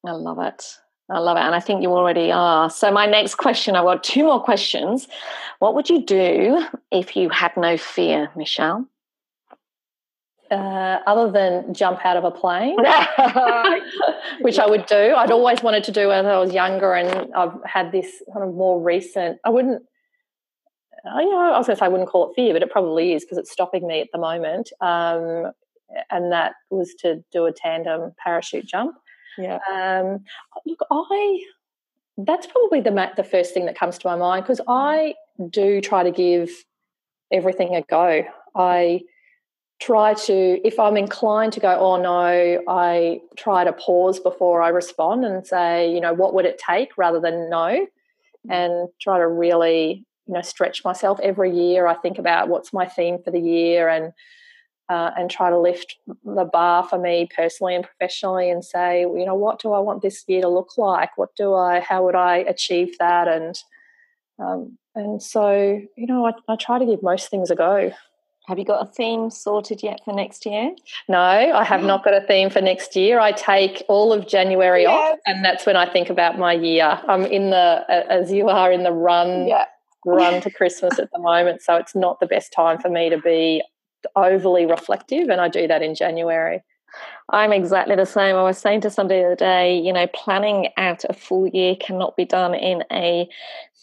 I 0.06 0.12
love 0.12 0.38
it. 0.38 0.64
I 1.12 1.18
love 1.18 1.36
it. 1.36 1.40
And 1.40 1.54
I 1.54 1.60
think 1.60 1.82
you 1.82 1.92
already 1.92 2.32
are. 2.32 2.70
So, 2.70 2.90
my 2.90 3.06
next 3.06 3.34
question 3.36 3.76
I've 3.76 3.84
got 3.84 4.02
two 4.02 4.24
more 4.24 4.42
questions. 4.42 5.08
What 5.58 5.74
would 5.74 5.88
you 5.90 6.04
do 6.04 6.66
if 6.90 7.14
you 7.16 7.28
had 7.28 7.56
no 7.56 7.76
fear, 7.76 8.30
Michelle? 8.34 8.88
Uh, 10.50 10.98
other 11.06 11.30
than 11.30 11.72
jump 11.72 12.04
out 12.04 12.16
of 12.16 12.24
a 12.24 12.30
plane, 12.30 12.76
which 14.40 14.58
I 14.58 14.66
would 14.66 14.86
do. 14.86 15.14
I'd 15.16 15.30
always 15.30 15.62
wanted 15.62 15.84
to 15.84 15.92
do 15.92 16.08
when 16.08 16.26
I 16.26 16.38
was 16.38 16.52
younger, 16.52 16.94
and 16.94 17.32
I've 17.34 17.58
had 17.64 17.92
this 17.92 18.22
kind 18.32 18.46
of 18.46 18.54
more 18.54 18.82
recent. 18.82 19.38
I 19.44 19.50
wouldn't. 19.50 19.82
Uh, 21.04 21.18
you 21.20 21.30
know, 21.30 21.52
I 21.52 21.58
was 21.58 21.66
going 21.66 21.76
to 21.76 21.80
say 21.80 21.86
I 21.86 21.88
wouldn't 21.88 22.08
call 22.08 22.30
it 22.30 22.34
fear, 22.36 22.52
but 22.52 22.62
it 22.62 22.70
probably 22.70 23.12
is 23.12 23.24
because 23.24 23.38
it's 23.38 23.50
stopping 23.50 23.86
me 23.86 24.00
at 24.00 24.08
the 24.12 24.18
moment. 24.18 24.70
Um, 24.80 25.52
and 26.10 26.32
that 26.32 26.54
was 26.70 26.94
to 27.00 27.22
do 27.32 27.46
a 27.46 27.52
tandem 27.52 28.12
parachute 28.22 28.66
jump. 28.66 28.94
Yeah. 29.38 29.58
Um, 29.72 30.24
look, 30.66 30.80
I 30.90 31.40
that's 32.18 32.46
probably 32.46 32.80
the 32.80 33.10
the 33.16 33.24
first 33.24 33.54
thing 33.54 33.66
that 33.66 33.76
comes 33.76 33.98
to 33.98 34.06
my 34.06 34.16
mind 34.16 34.44
because 34.44 34.60
I 34.68 35.14
do 35.50 35.80
try 35.80 36.02
to 36.02 36.10
give 36.10 36.50
everything 37.32 37.74
a 37.74 37.82
go. 37.82 38.24
I 38.54 39.02
try 39.80 40.14
to, 40.14 40.60
if 40.64 40.78
I'm 40.78 40.96
inclined 40.96 41.52
to 41.54 41.60
go, 41.60 41.76
oh 41.76 42.00
no, 42.00 42.62
I 42.68 43.20
try 43.36 43.64
to 43.64 43.72
pause 43.72 44.20
before 44.20 44.62
I 44.62 44.68
respond 44.68 45.24
and 45.24 45.44
say, 45.44 45.92
you 45.92 46.00
know, 46.00 46.12
what 46.12 46.34
would 46.34 46.44
it 46.44 46.60
take 46.64 46.96
rather 46.96 47.18
than 47.18 47.50
no, 47.50 47.86
and 48.48 48.88
try 49.00 49.18
to 49.18 49.26
really, 49.26 50.04
you 50.26 50.34
know, 50.34 50.42
stretch 50.42 50.84
myself 50.84 51.18
every 51.20 51.50
year. 51.50 51.88
I 51.88 51.94
think 51.94 52.18
about 52.18 52.48
what's 52.48 52.72
my 52.72 52.86
theme 52.86 53.18
for 53.24 53.32
the 53.32 53.40
year 53.40 53.88
and 53.88 54.12
uh, 54.92 55.10
and 55.16 55.30
try 55.30 55.48
to 55.48 55.58
lift 55.58 55.96
the 56.24 56.44
bar 56.44 56.86
for 56.86 56.98
me 56.98 57.28
personally 57.34 57.74
and 57.74 57.84
professionally 57.84 58.50
and 58.50 58.62
say, 58.62 59.00
you 59.00 59.24
know, 59.24 59.34
what 59.34 59.58
do 59.60 59.72
I 59.72 59.78
want 59.78 60.02
this 60.02 60.22
year 60.28 60.42
to 60.42 60.48
look 60.48 60.76
like? 60.76 61.16
What 61.16 61.30
do 61.34 61.54
I, 61.54 61.80
how 61.80 62.04
would 62.04 62.14
I 62.14 62.36
achieve 62.38 62.98
that? 62.98 63.26
And 63.26 63.54
um, 64.38 64.78
and 64.94 65.22
so, 65.22 65.80
you 65.96 66.06
know, 66.06 66.26
I, 66.26 66.32
I 66.52 66.56
try 66.56 66.78
to 66.78 66.84
give 66.84 67.02
most 67.02 67.30
things 67.30 67.50
a 67.50 67.54
go. 67.54 67.92
Have 68.48 68.58
you 68.58 68.64
got 68.64 68.82
a 68.86 68.90
theme 68.90 69.30
sorted 69.30 69.82
yet 69.82 70.00
for 70.04 70.12
next 70.12 70.44
year? 70.44 70.74
No, 71.08 71.18
I 71.18 71.64
have 71.64 71.84
not 71.84 72.04
got 72.04 72.12
a 72.12 72.26
theme 72.26 72.50
for 72.50 72.60
next 72.60 72.96
year. 72.96 73.20
I 73.20 73.32
take 73.32 73.84
all 73.88 74.12
of 74.12 74.26
January 74.26 74.82
yes. 74.82 75.12
off, 75.12 75.18
and 75.26 75.44
that's 75.44 75.64
when 75.64 75.76
I 75.76 75.90
think 75.90 76.10
about 76.10 76.38
my 76.38 76.52
year. 76.52 77.00
I'm 77.08 77.24
in 77.24 77.50
the, 77.50 77.84
as 77.88 78.32
you 78.32 78.48
are, 78.48 78.72
in 78.72 78.82
the 78.82 78.92
run, 78.92 79.46
yeah. 79.46 79.66
run 80.04 80.40
to 80.42 80.50
Christmas 80.50 80.98
at 80.98 81.08
the 81.12 81.20
moment. 81.20 81.62
So 81.62 81.76
it's 81.76 81.94
not 81.94 82.18
the 82.18 82.26
best 82.26 82.52
time 82.52 82.78
for 82.80 82.90
me 82.90 83.08
to 83.10 83.18
be 83.18 83.62
overly 84.16 84.66
reflective, 84.66 85.28
and 85.28 85.40
I 85.40 85.48
do 85.48 85.66
that 85.68 85.82
in 85.82 85.94
January. 85.94 86.62
I'm 87.30 87.52
exactly 87.52 87.96
the 87.96 88.04
same. 88.04 88.36
I 88.36 88.42
was 88.42 88.58
saying 88.58 88.82
to 88.82 88.90
somebody 88.90 89.20
the 89.20 89.26
other 89.26 89.36
day, 89.36 89.78
you 89.78 89.92
know, 89.92 90.06
planning 90.08 90.68
out 90.76 91.04
a 91.08 91.14
full 91.14 91.46
year 91.48 91.74
cannot 91.76 92.16
be 92.16 92.26
done 92.26 92.54
in 92.54 92.84
a 92.92 93.28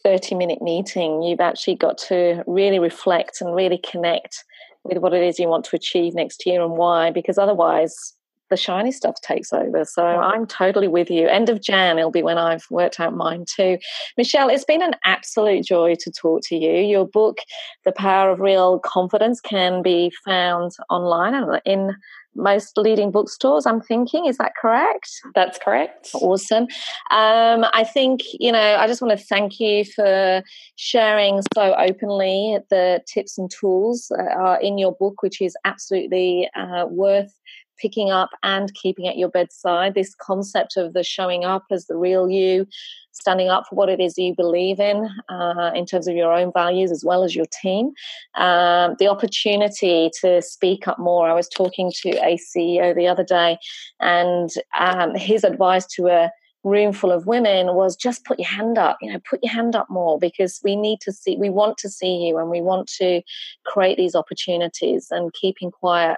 30 0.04 0.36
minute 0.36 0.62
meeting. 0.62 1.24
You've 1.24 1.40
actually 1.40 1.76
got 1.76 1.98
to 2.10 2.44
really 2.46 2.80
reflect 2.80 3.42
and 3.42 3.56
really 3.56 3.80
connect 3.80 4.44
with 4.84 5.00
what 5.00 5.14
it 5.14 5.24
is 5.24 5.40
you 5.40 5.48
want 5.48 5.66
to 5.66 5.76
achieve 5.76 6.14
next 6.14 6.46
year 6.46 6.64
and 6.64 6.74
why, 6.74 7.12
because 7.12 7.38
otherwise 7.38 8.14
the 8.50 8.58
shiny 8.58 8.92
stuff 8.92 9.16
takes 9.22 9.54
over. 9.54 9.86
So 9.86 10.06
I'm 10.06 10.46
totally 10.46 10.88
with 10.88 11.10
you. 11.10 11.28
End 11.28 11.50
of 11.50 11.62
Jan, 11.62 11.98
it'll 11.98 12.12
be 12.12 12.24
when 12.24 12.38
I've 12.38 12.66
worked 12.70 13.00
out 13.00 13.16
mine 13.16 13.46
too. 13.46 13.78
Michelle, 14.18 14.50
it's 14.50 14.66
been 14.66 14.82
an 14.82 14.96
absolute 15.04 15.66
joy 15.66 15.96
to 16.00 16.12
talk 16.12 16.42
to 16.46 16.56
you. 16.56 16.82
Your 16.82 17.08
book, 17.08 17.38
The 17.86 17.92
Power 17.92 18.32
of 18.32 18.40
Real 18.40 18.80
Confidence, 18.80 19.40
can 19.42 19.82
be 19.82 20.12
found 20.26 20.72
online 20.90 21.34
and 21.34 21.62
in 21.66 21.96
most 22.36 22.78
leading 22.78 23.12
bookstores, 23.12 23.66
I'm 23.66 23.82
thinking. 23.82 24.26
Is 24.26 24.38
that 24.38 24.54
correct? 24.56 25.10
That's 25.36 25.58
correct. 25.58 26.10
Awesome. 26.14 26.64
Um, 27.12 27.66
I 27.74 27.84
think, 27.84 28.22
you 28.40 28.52
know, 28.52 28.76
I 28.78 28.88
just 28.88 29.02
want 29.02 29.18
to 29.18 29.26
thank 29.26 29.60
you 29.60 29.84
for 29.84 30.44
sharing 30.76 31.42
so 31.54 31.76
openly 31.76 32.60
the 32.70 33.02
tips 33.08 33.38
and 33.38 33.50
tools 33.50 34.12
are 34.12 34.60
in 34.62 34.78
your 34.78 34.94
book, 34.94 35.22
which 35.22 35.42
is 35.42 35.56
absolutely 35.66 36.50
uh, 36.56 36.86
worth 36.90 37.34
picking 37.82 38.12
up 38.12 38.30
and 38.44 38.74
keeping 38.74 39.08
at 39.08 39.18
your 39.18 39.30
bedside. 39.30 39.94
This 39.94 40.16
concept 40.16 40.78
of 40.78 40.94
the 40.94 41.04
showing 41.04 41.46
up 41.46 41.66
as 41.72 41.86
the 41.86 41.96
real 41.96 42.30
you, 42.30 42.68
standing 43.12 43.50
up 43.50 43.66
for 43.68 43.76
what 43.76 43.90
it 43.90 44.00
is 44.00 44.18
you 44.18 44.34
believe 44.36 44.80
in, 44.80 45.10
uh, 45.30 45.72
in 45.76 45.86
terms 45.86 46.08
of 46.08 46.16
your 46.16 46.34
own 46.34 46.52
values 46.54 46.92
as 46.92 47.04
well 47.04 47.24
as 47.24 47.36
your 47.36 47.48
team. 47.62 47.92
Um, 48.36 48.96
the 49.00 49.08
opportunity 49.08 50.10
to 50.22 50.42
speak 50.42 50.88
up 50.88 51.00
more. 51.00 51.30
I 51.30 51.34
was 51.34 51.50
talking 51.50 51.92
to 52.02 52.10
a 52.26 52.38
CEO 52.38 52.96
the 52.96 53.08
other 53.08 53.24
day, 53.24 53.58
and 54.00 54.50
um, 54.80 55.16
his 55.16 55.44
advice 55.44 55.86
to 55.96 56.08
a 56.08 56.32
room 56.64 56.92
full 56.92 57.12
of 57.12 57.26
women 57.26 57.74
was 57.74 57.96
just 57.96 58.26
put 58.26 58.38
your 58.38 58.48
hand 58.48 58.78
up 58.78 58.98
you 59.02 59.12
know 59.12 59.20
put 59.30 59.40
your 59.42 59.54
hand 59.54 59.76
up 59.78 59.90
more 59.90 60.20
because 60.20 60.60
we 60.62 60.76
need 60.76 61.00
to 61.00 61.12
see 61.12 61.38
we 61.38 61.50
want 61.50 61.78
to 61.78 61.90
see 61.90 62.18
you 62.18 62.38
and 62.38 62.50
we 62.50 62.62
want 62.62 62.88
to 62.88 63.22
create 63.66 63.98
these 63.98 64.14
opportunities 64.14 65.08
and 65.10 65.32
keeping 65.34 65.72
quiet 65.72 66.18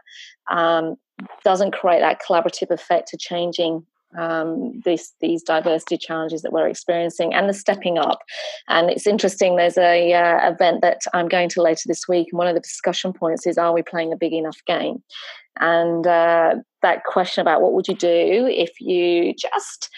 um, 0.50 0.95
doesn't 1.43 1.73
create 1.73 2.01
that 2.01 2.21
collaborative 2.21 2.71
effect 2.71 3.10
to 3.10 3.17
changing 3.17 3.86
um, 4.17 4.81
these 4.84 5.13
these 5.21 5.41
diversity 5.43 5.97
challenges 5.97 6.41
that 6.41 6.51
we're 6.51 6.67
experiencing 6.67 7.34
and 7.34 7.47
the 7.47 7.53
stepping 7.53 7.97
up. 7.97 8.19
And 8.67 8.89
it's 8.89 9.07
interesting. 9.07 9.55
There's 9.55 9.77
a 9.77 10.13
uh, 10.13 10.51
event 10.51 10.81
that 10.81 11.01
I'm 11.13 11.27
going 11.27 11.49
to 11.49 11.62
later 11.62 11.84
this 11.88 12.07
week, 12.07 12.27
and 12.31 12.38
one 12.38 12.47
of 12.47 12.55
the 12.55 12.62
discussion 12.62 13.13
points 13.13 13.47
is: 13.47 13.57
Are 13.57 13.73
we 13.73 13.84
playing 13.84 14.12
a 14.12 14.17
big 14.17 14.34
enough 14.34 14.60
game? 14.65 15.01
And 15.60 16.07
uh, 16.07 16.55
that 16.81 17.03
question 17.03 17.41
about 17.41 17.62
what 17.62 17.73
would 17.73 17.88
you 17.88 17.95
do 17.95 18.47
if 18.49 18.79
you 18.79 19.34
just 19.34 19.89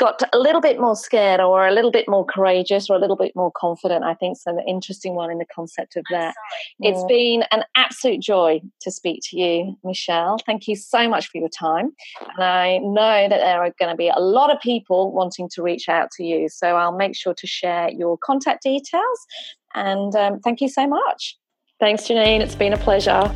got 0.00 0.22
a 0.32 0.38
little 0.38 0.62
bit 0.62 0.80
more 0.80 0.96
scared 0.96 1.40
or 1.40 1.68
a 1.68 1.70
little 1.70 1.90
bit 1.90 2.08
more 2.08 2.24
courageous 2.24 2.88
or 2.88 2.96
a 2.96 2.98
little 2.98 3.16
bit 3.16 3.36
more 3.36 3.52
confident. 3.54 4.02
I 4.02 4.14
think 4.14 4.38
so 4.38 4.50
an 4.50 4.64
interesting 4.66 5.14
one 5.14 5.30
in 5.30 5.36
the 5.36 5.44
concept 5.54 5.94
of 5.94 6.04
that. 6.10 6.34
It's 6.80 7.04
been 7.04 7.44
an 7.52 7.64
absolute 7.76 8.22
joy 8.22 8.62
to 8.80 8.90
speak 8.90 9.20
to 9.24 9.38
you, 9.38 9.76
Michelle. 9.84 10.38
Thank 10.46 10.66
you 10.66 10.74
so 10.74 11.06
much 11.06 11.28
for 11.28 11.36
your 11.36 11.50
time. 11.50 11.92
And 12.36 12.44
I 12.44 12.78
know 12.78 13.28
that 13.28 13.40
there 13.40 13.62
are 13.62 13.72
going 13.78 13.90
to 13.90 13.96
be 13.96 14.08
a 14.08 14.18
lot 14.18 14.52
of 14.52 14.58
people 14.62 15.12
wanting 15.12 15.50
to 15.50 15.62
reach 15.62 15.88
out 15.88 16.10
to 16.12 16.24
you. 16.24 16.48
So 16.48 16.76
I'll 16.76 16.96
make 16.96 17.14
sure 17.14 17.34
to 17.34 17.46
share 17.46 17.90
your 17.90 18.16
contact 18.16 18.62
details. 18.62 19.26
And 19.74 20.16
um, 20.16 20.40
thank 20.40 20.62
you 20.62 20.68
so 20.70 20.86
much. 20.86 21.36
Thanks, 21.78 22.04
Janine. 22.04 22.40
It's 22.40 22.54
been 22.54 22.72
a 22.72 22.78
pleasure. 22.78 23.30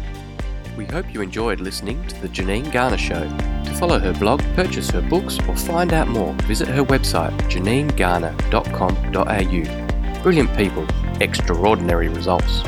We 0.78 0.86
hope 0.86 1.12
you 1.12 1.20
enjoyed 1.20 1.60
listening 1.60 2.04
to 2.08 2.20
The 2.22 2.28
Janine 2.28 2.72
Garner 2.72 2.98
Show. 2.98 3.53
Follow 3.84 3.98
her 3.98 4.14
blog, 4.14 4.40
purchase 4.54 4.88
her 4.92 5.02
books, 5.02 5.38
or 5.46 5.54
find 5.54 5.92
out 5.92 6.08
more, 6.08 6.32
visit 6.44 6.68
her 6.68 6.82
website 6.84 7.38
janinegarner.com.au. 7.50 10.22
Brilliant 10.22 10.56
people, 10.56 10.86
extraordinary 11.20 12.08
results. 12.08 12.62